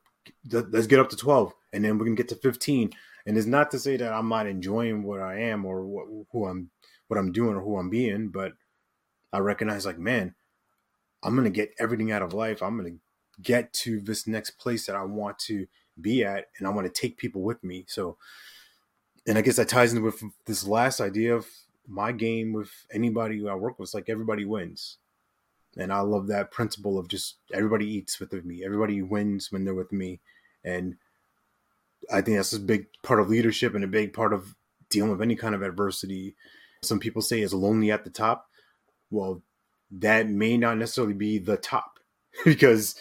let's 0.51 0.87
get 0.87 1.01
up 1.01 1.11
to 1.11 1.17
12 1.17 1.53
and 1.73 1.85
then 1.85 1.99
we're 1.99 2.05
going 2.05 2.17
to 2.17 2.23
get 2.23 2.29
to 2.29 2.37
15. 2.37 2.91
And 3.27 3.37
it's 3.37 3.47
not 3.47 3.71
to 3.73 3.79
say 3.79 3.97
that 3.97 4.13
I'm 4.13 4.29
not 4.29 4.47
enjoying 4.47 5.03
what 5.03 5.21
I 5.21 5.41
am 5.41 5.65
or 5.65 5.85
what, 5.85 6.07
who 6.33 6.47
I'm, 6.47 6.71
what 7.09 7.19
I'm 7.19 7.33
doing 7.33 7.57
or 7.57 7.61
who 7.61 7.77
I'm 7.77 7.91
being, 7.91 8.29
but 8.29 8.53
I 9.33 9.39
recognize 9.39 9.85
like, 9.85 9.99
man, 9.99 10.35
I'm 11.23 11.35
going 11.35 11.45
to 11.45 11.51
get 11.51 11.75
everything 11.79 12.13
out 12.13 12.23
of 12.23 12.33
life. 12.33 12.63
I'm 12.63 12.79
going 12.79 12.95
to 12.95 13.43
get 13.43 13.73
to 13.73 14.01
this 14.01 14.27
next 14.27 14.53
place 14.53 14.87
that 14.87 14.97
I 14.97 15.03
want 15.03 15.39
to 15.41 15.67
be 16.01 16.25
at 16.25 16.47
and 16.59 16.67
I 16.67 16.71
want 16.71 16.87
to 16.87 17.01
take 17.01 17.19
people 17.19 17.43
with 17.43 17.63
me. 17.63 17.85
So, 17.89 18.17
and 19.27 19.37
I 19.37 19.43
guess 19.43 19.57
that 19.57 19.69
ties 19.69 19.93
in 19.93 20.03
with 20.03 20.23
this 20.47 20.67
last 20.67 21.01
idea 21.01 21.35
of 21.35 21.47
my 21.91 22.13
game 22.13 22.53
with 22.53 22.71
anybody 22.93 23.39
who 23.39 23.49
I 23.49 23.55
work 23.55 23.79
with. 23.79 23.93
Like 23.93 24.09
everybody 24.09 24.45
wins. 24.45 24.99
And 25.77 25.93
I 25.93 26.01
love 26.01 26.27
that 26.29 26.51
principle 26.51 26.99
of 26.99 27.09
just 27.09 27.37
everybody 27.53 27.87
eats 27.87 28.19
with 28.19 28.33
me. 28.45 28.65
Everybody 28.65 29.03
wins 29.03 29.53
when 29.53 29.65
they're 29.65 29.75
with 29.75 29.93
me. 29.93 30.21
And 30.65 30.97
I 32.13 32.21
think 32.23 32.37
that's 32.37 32.53
a 32.53 32.61
big 32.61 32.87
part 33.03 33.21
of 33.21 33.29
leadership 33.29 33.75
and 33.75 33.85
a 33.85 33.89
big 33.89 34.13
part 34.13 34.33
of 34.33 34.55
dealing 34.89 35.11
with 35.11 35.23
any 35.23 35.37
kind 35.37 35.55
of 35.55 35.63
adversity. 35.63 36.35
Some 36.83 36.99
people 36.99 37.23
say 37.23 37.41
it's 37.41 37.53
lonely 37.53 37.91
at 37.91 38.05
the 38.05 38.11
top. 38.11 38.49
Well, 39.11 39.43
that 39.91 40.29
may 40.29 40.57
not 40.57 40.79
necessarily 40.79 41.15
be 41.15 41.39
the 41.39 41.57
top 41.57 41.99
because 42.45 42.95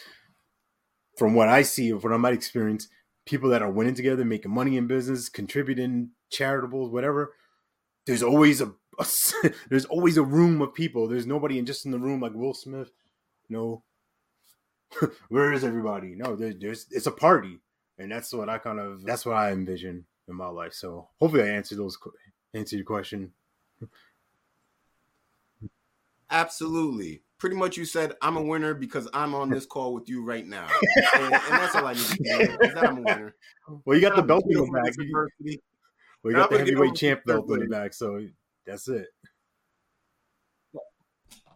from 1.16 1.34
what 1.34 1.48
I 1.48 1.62
see, 1.62 1.90
from 1.90 2.00
what 2.02 2.12
I 2.12 2.18
might 2.18 2.34
experience, 2.34 2.88
people 3.26 3.50
that 3.50 3.62
are 3.62 3.70
winning 3.70 3.94
together, 3.94 4.24
making 4.24 4.52
money 4.52 4.76
in 4.76 4.86
business, 4.86 5.28
contributing, 5.28 6.10
charitable, 6.30 6.90
whatever. 6.90 7.34
There's 8.10 8.24
always 8.24 8.60
a, 8.60 8.72
a 8.98 9.06
there's 9.68 9.84
always 9.84 10.16
a 10.16 10.24
room 10.24 10.60
of 10.62 10.74
people. 10.74 11.06
There's 11.06 11.28
nobody 11.28 11.60
in 11.60 11.64
just 11.64 11.86
in 11.86 11.92
the 11.92 11.98
room 11.98 12.20
like 12.20 12.34
Will 12.34 12.54
Smith. 12.54 12.90
No, 13.48 13.84
where 15.28 15.52
is 15.52 15.62
everybody? 15.62 16.16
No, 16.16 16.34
there, 16.34 16.52
there's 16.52 16.86
it's 16.90 17.06
a 17.06 17.12
party, 17.12 17.60
and 17.98 18.10
that's 18.10 18.32
what 18.32 18.48
I 18.48 18.58
kind 18.58 18.80
of 18.80 19.04
that's 19.04 19.24
what 19.24 19.36
I 19.36 19.52
envision 19.52 20.06
in 20.26 20.34
my 20.34 20.48
life. 20.48 20.74
So 20.74 21.08
hopefully, 21.20 21.44
I 21.44 21.50
answered 21.50 21.78
those 21.78 21.96
answer 22.52 22.74
your 22.74 22.84
question. 22.84 23.30
Absolutely 26.32 27.22
pretty 27.38 27.56
much 27.56 27.76
you 27.76 27.84
said 27.84 28.12
I'm 28.20 28.36
a 28.36 28.42
winner 28.42 28.74
because 28.74 29.08
I'm 29.14 29.34
on 29.34 29.48
this 29.50 29.66
call 29.66 29.94
with 29.94 30.08
you 30.08 30.22
right 30.22 30.46
now, 30.46 30.66
and, 31.14 31.24
and 31.24 31.32
that's 31.32 31.74
all 31.74 31.86
I 31.86 31.94
need 31.94 32.00
to 32.00 32.24
say. 32.24 32.42
Is 32.42 32.58
that 32.58 32.84
I'm 32.86 32.98
a 32.98 33.02
winner. 33.02 33.34
Well, 33.84 33.96
you 33.96 34.02
got 34.02 34.14
the 34.14 34.22
belt 34.22 34.44
back. 34.72 34.92
You 36.24 36.32
got 36.32 36.50
the 36.50 36.58
heavyweight 36.58 36.94
champ 36.94 37.24
belt 37.24 37.48
in 37.50 37.60
the 37.60 37.66
back, 37.66 37.94
so 37.94 38.26
that's 38.66 38.88
it. 38.88 39.08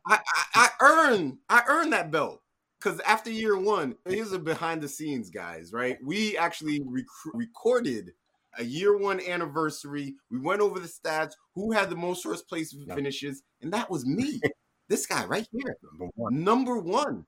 I, 0.06 0.18
I, 0.54 0.68
I 0.68 0.68
earned 0.80 1.38
I 1.48 1.62
earned 1.68 1.92
that 1.92 2.10
belt 2.10 2.40
because 2.78 3.00
after 3.00 3.30
year 3.30 3.58
one, 3.58 3.94
here's 4.06 4.32
a 4.32 4.38
behind 4.38 4.82
the 4.82 4.88
scenes, 4.88 5.30
guys. 5.30 5.72
Right, 5.72 5.98
we 6.02 6.36
actually 6.36 6.82
rec- 6.84 7.04
recorded 7.32 8.12
a 8.58 8.64
year 8.64 8.96
one 8.96 9.20
anniversary. 9.20 10.14
We 10.30 10.38
went 10.38 10.60
over 10.60 10.78
the 10.78 10.88
stats, 10.88 11.32
who 11.54 11.72
had 11.72 11.90
the 11.90 11.96
most 11.96 12.22
first 12.22 12.48
place 12.48 12.74
finishes, 12.94 13.42
and 13.60 13.72
that 13.72 13.90
was 13.90 14.06
me. 14.06 14.40
This 14.86 15.06
guy 15.06 15.24
right 15.24 15.46
here, 15.50 15.76
number 15.82 16.12
one. 16.14 16.44
Number 16.44 16.78
one. 16.78 17.24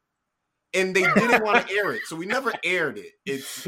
And 0.74 0.94
they 0.94 1.04
didn't 1.14 1.42
want 1.42 1.66
to 1.66 1.74
air 1.74 1.94
it. 1.94 2.02
So 2.04 2.14
we 2.14 2.26
never 2.26 2.52
aired 2.62 2.98
it. 2.98 3.12
It's 3.24 3.66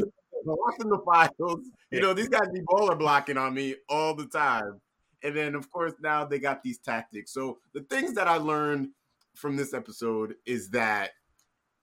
in 0.81 0.89
the 0.89 0.99
files. 1.05 1.61
You 1.91 2.03
know, 2.03 2.13
these 2.13 2.29
guys 2.29 2.49
be 2.53 2.61
baller 2.61 2.99
blocking 2.99 3.39
on 3.39 3.55
me 3.55 3.77
all 3.89 4.15
the 4.15 4.27
time. 4.27 4.79
And 5.23 5.35
then, 5.35 5.55
of 5.55 5.71
course, 5.71 5.95
now 6.03 6.27
they 6.27 6.39
got 6.39 6.63
these 6.63 6.79
tactics. 6.79 7.33
So 7.33 7.59
the 7.73 7.81
things 7.81 8.13
that 8.15 8.29
I 8.29 8.37
learned 8.37 8.91
from 9.35 9.57
this 9.57 9.73
episode 9.73 10.35
is 10.45 10.69
that 10.71 11.13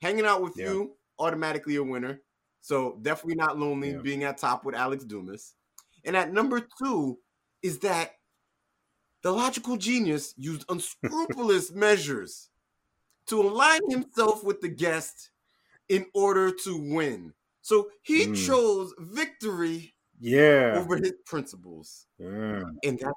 hanging 0.02 0.26
out 0.26 0.44
with 0.44 0.54
yeah. 0.58 0.70
you 0.70 0.96
automatically 1.18 1.78
a 1.78 1.84
winner. 1.84 2.22
So 2.62 3.00
definitely 3.02 3.36
not 3.36 3.58
lonely 3.58 3.92
yeah. 3.92 4.02
being 4.02 4.24
at 4.24 4.38
top 4.38 4.64
with 4.64 4.76
Alex 4.76 5.04
Dumas. 5.04 5.56
And 6.04 6.16
at 6.16 6.32
number 6.32 6.68
two 6.82 7.18
is 7.64 7.80
that 7.80 8.12
the 9.24 9.32
logical 9.32 9.76
genius 9.76 10.36
used 10.38 10.66
unscrupulous 10.70 11.72
measures 11.74 12.50
to 13.28 13.42
align 13.42 13.82
himself 13.90 14.44
with 14.44 14.62
the 14.62 14.68
guest 14.68 15.32
in 15.90 16.06
order 16.14 16.52
to 16.52 16.78
win. 16.78 17.34
So 17.66 17.90
he 18.04 18.28
mm. 18.28 18.46
chose 18.46 18.94
victory 19.00 19.96
yeah. 20.20 20.76
over 20.78 20.98
his 20.98 21.14
principles. 21.26 22.06
Yeah. 22.20 22.62
And 22.84 23.00
that 23.00 23.14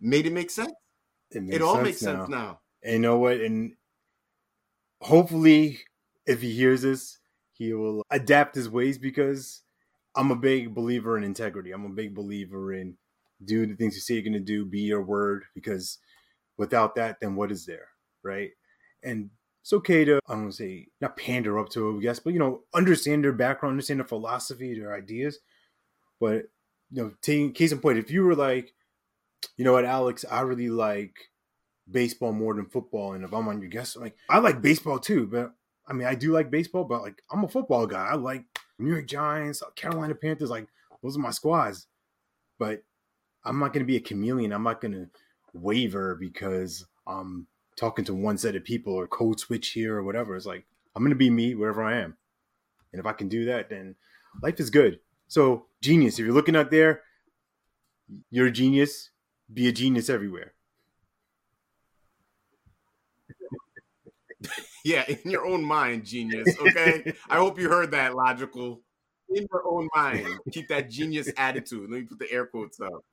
made 0.00 0.24
it 0.24 0.32
make 0.32 0.48
sense. 0.48 0.72
It, 1.30 1.42
it 1.52 1.60
all 1.60 1.74
sense 1.74 1.84
makes 1.84 2.02
now. 2.02 2.16
sense 2.16 2.28
now. 2.30 2.60
And 2.82 2.94
you 2.94 2.98
know 3.00 3.18
what? 3.18 3.42
And 3.42 3.74
hopefully, 5.02 5.80
if 6.24 6.40
he 6.40 6.52
hears 6.52 6.80
this, 6.80 7.18
he 7.52 7.74
will 7.74 8.06
adapt 8.10 8.54
his 8.54 8.70
ways 8.70 8.96
because 8.96 9.60
I'm 10.16 10.30
a 10.30 10.36
big 10.36 10.74
believer 10.74 11.18
in 11.18 11.22
integrity. 11.22 11.72
I'm 11.72 11.84
a 11.84 11.90
big 11.90 12.14
believer 12.14 12.72
in 12.72 12.96
do 13.44 13.66
the 13.66 13.74
things 13.74 13.94
you 13.94 14.00
say 14.00 14.14
you're 14.14 14.22
going 14.22 14.32
to 14.32 14.40
do, 14.40 14.64
be 14.64 14.80
your 14.80 15.02
word, 15.02 15.44
because 15.54 15.98
without 16.56 16.94
that, 16.94 17.18
then 17.20 17.36
what 17.36 17.52
is 17.52 17.66
there, 17.66 17.88
right? 18.22 18.52
And 19.02 19.28
it's 19.62 19.72
okay 19.72 20.04
to, 20.04 20.20
I 20.26 20.32
don't 20.32 20.42
want 20.42 20.52
to 20.52 20.56
say, 20.56 20.86
not 21.00 21.16
pander 21.16 21.58
up 21.58 21.68
to 21.70 21.96
a 21.96 22.00
guest, 22.00 22.24
but, 22.24 22.32
you 22.32 22.38
know, 22.38 22.62
understand 22.74 23.24
their 23.24 23.32
background, 23.32 23.74
understand 23.74 24.00
their 24.00 24.06
philosophy, 24.06 24.78
their 24.78 24.94
ideas. 24.94 25.38
But, 26.18 26.46
you 26.90 27.02
know, 27.02 27.12
taking 27.22 27.52
case 27.52 27.72
in 27.72 27.78
point, 27.78 27.98
if 27.98 28.10
you 28.10 28.24
were 28.24 28.34
like, 28.34 28.72
you 29.56 29.64
know 29.64 29.72
what, 29.72 29.84
Alex, 29.84 30.24
I 30.30 30.40
really 30.40 30.70
like 30.70 31.14
baseball 31.90 32.32
more 32.32 32.54
than 32.54 32.66
football. 32.66 33.12
And 33.12 33.24
if 33.24 33.32
I'm 33.32 33.48
on 33.48 33.60
your 33.60 33.70
guest, 33.70 33.96
I'm 33.96 34.02
like, 34.02 34.16
I 34.28 34.38
like 34.38 34.62
baseball 34.62 34.98
too, 34.98 35.26
but 35.26 35.52
I 35.86 35.92
mean, 35.92 36.06
I 36.06 36.14
do 36.14 36.32
like 36.32 36.50
baseball, 36.50 36.84
but 36.84 37.02
like, 37.02 37.22
I'm 37.30 37.44
a 37.44 37.48
football 37.48 37.86
guy. 37.86 38.06
I 38.06 38.14
like 38.14 38.44
New 38.78 38.90
York 38.90 39.06
Giants, 39.06 39.62
uh, 39.62 39.70
Carolina 39.70 40.14
Panthers, 40.14 40.50
like, 40.50 40.68
those 41.02 41.16
are 41.16 41.20
my 41.20 41.30
squads. 41.30 41.86
But 42.58 42.82
I'm 43.44 43.58
not 43.58 43.72
going 43.72 43.84
to 43.84 43.90
be 43.90 43.96
a 43.96 44.00
chameleon. 44.00 44.52
I'm 44.52 44.62
not 44.62 44.80
going 44.80 44.92
to 44.92 45.08
waver 45.54 46.14
because 46.14 46.86
I'm 47.06 47.46
talking 47.80 48.04
to 48.04 48.14
one 48.14 48.36
set 48.36 48.54
of 48.54 48.62
people 48.62 48.92
or 48.92 49.06
code 49.06 49.40
switch 49.40 49.70
here 49.70 49.96
or 49.96 50.02
whatever. 50.02 50.36
It's 50.36 50.44
like 50.44 50.66
I'm 50.94 51.08
to 51.08 51.16
be 51.16 51.30
me 51.30 51.54
wherever 51.54 51.82
I 51.82 51.96
am. 51.96 52.16
And 52.92 53.00
if 53.00 53.06
I 53.06 53.12
can 53.12 53.28
do 53.28 53.46
that, 53.46 53.70
then 53.70 53.94
life 54.42 54.60
is 54.60 54.68
good. 54.68 55.00
So, 55.28 55.66
genius, 55.80 56.18
if 56.18 56.26
you're 56.26 56.34
looking 56.34 56.56
out 56.56 56.70
there, 56.70 57.02
you're 58.30 58.48
a 58.48 58.52
genius. 58.52 59.10
Be 59.52 59.66
a 59.68 59.72
genius 59.72 60.08
everywhere. 60.08 60.52
Yeah, 64.82 65.04
in 65.06 65.30
your 65.30 65.44
own 65.44 65.62
mind, 65.62 66.06
genius. 66.06 66.48
Okay. 66.58 67.12
I 67.28 67.36
hope 67.36 67.60
you 67.60 67.68
heard 67.68 67.90
that 67.90 68.14
logical. 68.16 68.80
In 69.28 69.46
your 69.52 69.62
own 69.66 69.90
mind. 69.94 70.26
Keep 70.52 70.68
that 70.68 70.88
genius 70.88 71.30
attitude. 71.36 71.90
Let 71.90 72.00
me 72.00 72.06
put 72.06 72.18
the 72.18 72.32
air 72.32 72.46
quotes 72.46 72.80
up. 72.80 73.04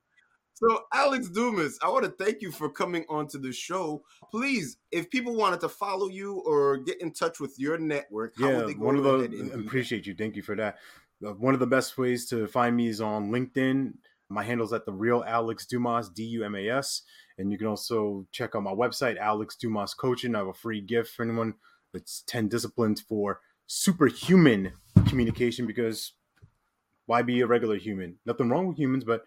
So, 0.60 0.86
Alex 0.92 1.30
Dumas, 1.30 1.78
I 1.84 1.90
want 1.90 2.06
to 2.06 2.24
thank 2.24 2.42
you 2.42 2.52
for 2.52 2.68
coming 2.68 3.06
onto 3.10 3.38
the 3.38 3.54
show. 3.54 4.02
Please, 4.32 4.78
if 4.92 5.08
people 5.12 5.36
wanted 5.36 5.60
to 5.60 5.70
follow 5.70 6.08
you 6.08 6.42
or 6.48 6.78
get 6.78 7.00
in 7.00 7.12
touch 7.12 7.40
with 7.40 7.54
your 7.60 7.78
network, 7.78 8.34
how 8.40 8.50
yeah, 8.50 8.58
would 8.58 8.68
they 8.70 8.74
go 8.74 8.86
one 8.86 8.96
of 8.96 9.04
the 9.04 9.52
appreciate 9.54 10.08
you. 10.08 10.16
Thank 10.16 10.36
you 10.36 10.42
for 10.42 10.56
that. 10.56 10.80
Uh, 11.24 11.34
One 11.34 11.54
of 11.54 11.60
the 11.60 11.68
best 11.68 11.96
ways 12.00 12.26
to 12.30 12.48
find 12.48 12.76
me 12.76 12.88
is 12.88 13.02
on 13.02 13.30
LinkedIn. 13.30 13.94
My 14.30 14.44
handle's 14.44 14.74
at 14.74 14.88
the 14.88 14.92
real 14.92 15.24
Alex 15.28 15.68
Dumas, 15.68 16.10
D 16.10 16.24
U 16.24 16.44
M 16.44 16.56
A 16.56 16.70
S, 16.70 17.04
and 17.38 17.52
you 17.52 17.60
can 17.60 17.68
also 17.68 18.26
check 18.32 18.56
out 18.56 18.64
my 18.64 18.74
website, 18.74 19.18
Alex 19.20 19.56
Dumas 19.56 19.94
Coaching. 19.94 20.34
I 20.34 20.40
have 20.40 20.48
a 20.48 20.54
free 20.54 20.82
gift 20.82 21.12
for 21.12 21.22
anyone. 21.22 21.54
It's 21.94 22.24
ten 22.26 22.48
disciplines 22.48 23.00
for 23.00 23.42
superhuman 23.68 24.74
communication. 25.08 25.68
Because 25.68 26.14
why 27.06 27.22
be 27.22 27.42
a 27.42 27.48
regular 27.48 27.78
human? 27.78 28.18
Nothing 28.26 28.50
wrong 28.50 28.68
with 28.68 28.78
humans, 28.78 29.04
but 29.04 29.22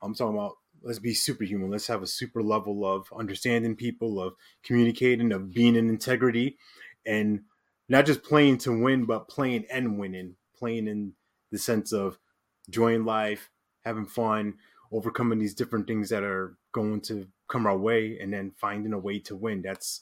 I'm 0.00 0.14
talking 0.14 0.36
about 0.38 0.56
let's 0.82 0.98
be 0.98 1.14
superhuman. 1.14 1.70
Let's 1.70 1.86
have 1.86 2.02
a 2.02 2.06
super 2.06 2.42
level 2.42 2.84
of 2.86 3.06
understanding 3.16 3.76
people, 3.76 4.20
of 4.20 4.34
communicating, 4.62 5.32
of 5.32 5.52
being 5.52 5.76
in 5.76 5.88
integrity, 5.88 6.58
and 7.06 7.42
not 7.88 8.06
just 8.06 8.22
playing 8.22 8.58
to 8.58 8.82
win, 8.82 9.04
but 9.04 9.28
playing 9.28 9.66
and 9.70 9.98
winning. 9.98 10.36
Playing 10.56 10.88
in 10.88 11.14
the 11.50 11.58
sense 11.58 11.92
of 11.92 12.18
enjoying 12.68 13.04
life, 13.04 13.50
having 13.84 14.06
fun, 14.06 14.54
overcoming 14.92 15.38
these 15.38 15.54
different 15.54 15.86
things 15.86 16.10
that 16.10 16.22
are 16.22 16.56
going 16.72 17.00
to 17.02 17.26
come 17.48 17.66
our 17.66 17.78
way, 17.78 18.18
and 18.20 18.32
then 18.32 18.52
finding 18.56 18.92
a 18.92 18.98
way 18.98 19.18
to 19.20 19.34
win. 19.34 19.62
That's 19.62 20.00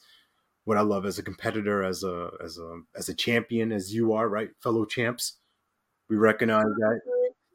what 0.65 0.77
I 0.77 0.81
love 0.81 1.05
as 1.05 1.17
a 1.17 1.23
competitor, 1.23 1.83
as 1.83 2.03
a 2.03 2.31
as 2.43 2.57
a 2.57 2.81
as 2.95 3.09
a 3.09 3.13
champion, 3.13 3.71
as 3.71 3.93
you 3.93 4.13
are, 4.13 4.27
right, 4.27 4.49
fellow 4.61 4.85
champs. 4.85 5.37
We 6.09 6.17
recognize 6.17 6.65
that 6.65 7.01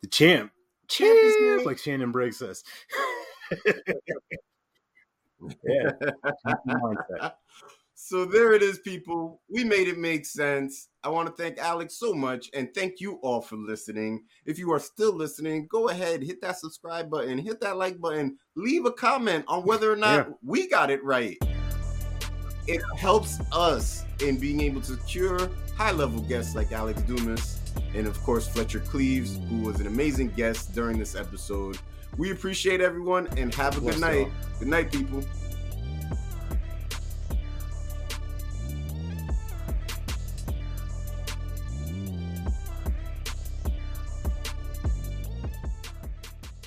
the 0.03 0.09
champ, 0.09 0.53
Champ 0.89 1.19
champ, 1.39 1.67
like 1.67 1.79
Shannon 1.79 2.13
Briggs 2.13 2.39
says. 2.39 2.63
yeah. 5.65 7.31
So 8.07 8.27
there 8.27 8.53
it 8.53 8.63
is, 8.63 8.81
people. 8.81 9.41
We 9.49 9.65
made 9.65 9.89
it 9.89 9.97
make 9.97 10.27
sense. 10.27 10.89
I 11.03 11.09
want 11.09 11.27
to 11.27 11.43
thank 11.43 11.57
Alex 11.57 11.97
so 11.97 12.13
much 12.13 12.51
and 12.53 12.69
thank 12.75 13.01
you 13.01 13.15
all 13.23 13.41
for 13.41 13.57
listening. 13.57 14.25
If 14.45 14.59
you 14.59 14.71
are 14.73 14.79
still 14.79 15.15
listening, 15.15 15.69
go 15.71 15.89
ahead, 15.89 16.23
hit 16.23 16.43
that 16.43 16.59
subscribe 16.59 17.09
button, 17.09 17.39
hit 17.39 17.61
that 17.63 17.79
like 17.79 17.99
button, 17.99 18.37
leave 18.57 18.85
a 18.85 18.93
comment 18.93 19.47
on 19.49 19.63
whether 19.63 19.91
or 19.91 19.97
not 19.97 20.29
we 20.43 20.69
got 20.69 20.91
it 20.91 21.03
right. 21.03 21.39
It 22.67 22.83
helps 22.95 23.39
us 23.53 24.05
in 24.21 24.39
being 24.39 24.61
able 24.61 24.83
to 24.83 24.97
secure 24.99 25.49
high 25.75 25.93
level 25.93 26.21
guests 26.21 26.55
like 26.55 26.73
Alex 26.73 27.01
Dumas 27.03 27.59
and, 27.95 28.07
of 28.07 28.21
course, 28.23 28.47
Fletcher 28.47 28.81
Cleaves, 28.81 29.39
who 29.49 29.61
was 29.61 29.81
an 29.81 29.87
amazing 29.87 30.29
guest 30.31 30.75
during 30.75 30.99
this 30.99 31.15
episode. 31.15 31.79
We 32.17 32.31
appreciate 32.31 32.81
everyone 32.81 33.27
and 33.37 33.55
have 33.55 33.77
a 33.77 33.81
good 33.81 34.01
night. 34.01 34.29
Good 34.59 34.69
night, 34.69 34.93
people. 34.93 35.23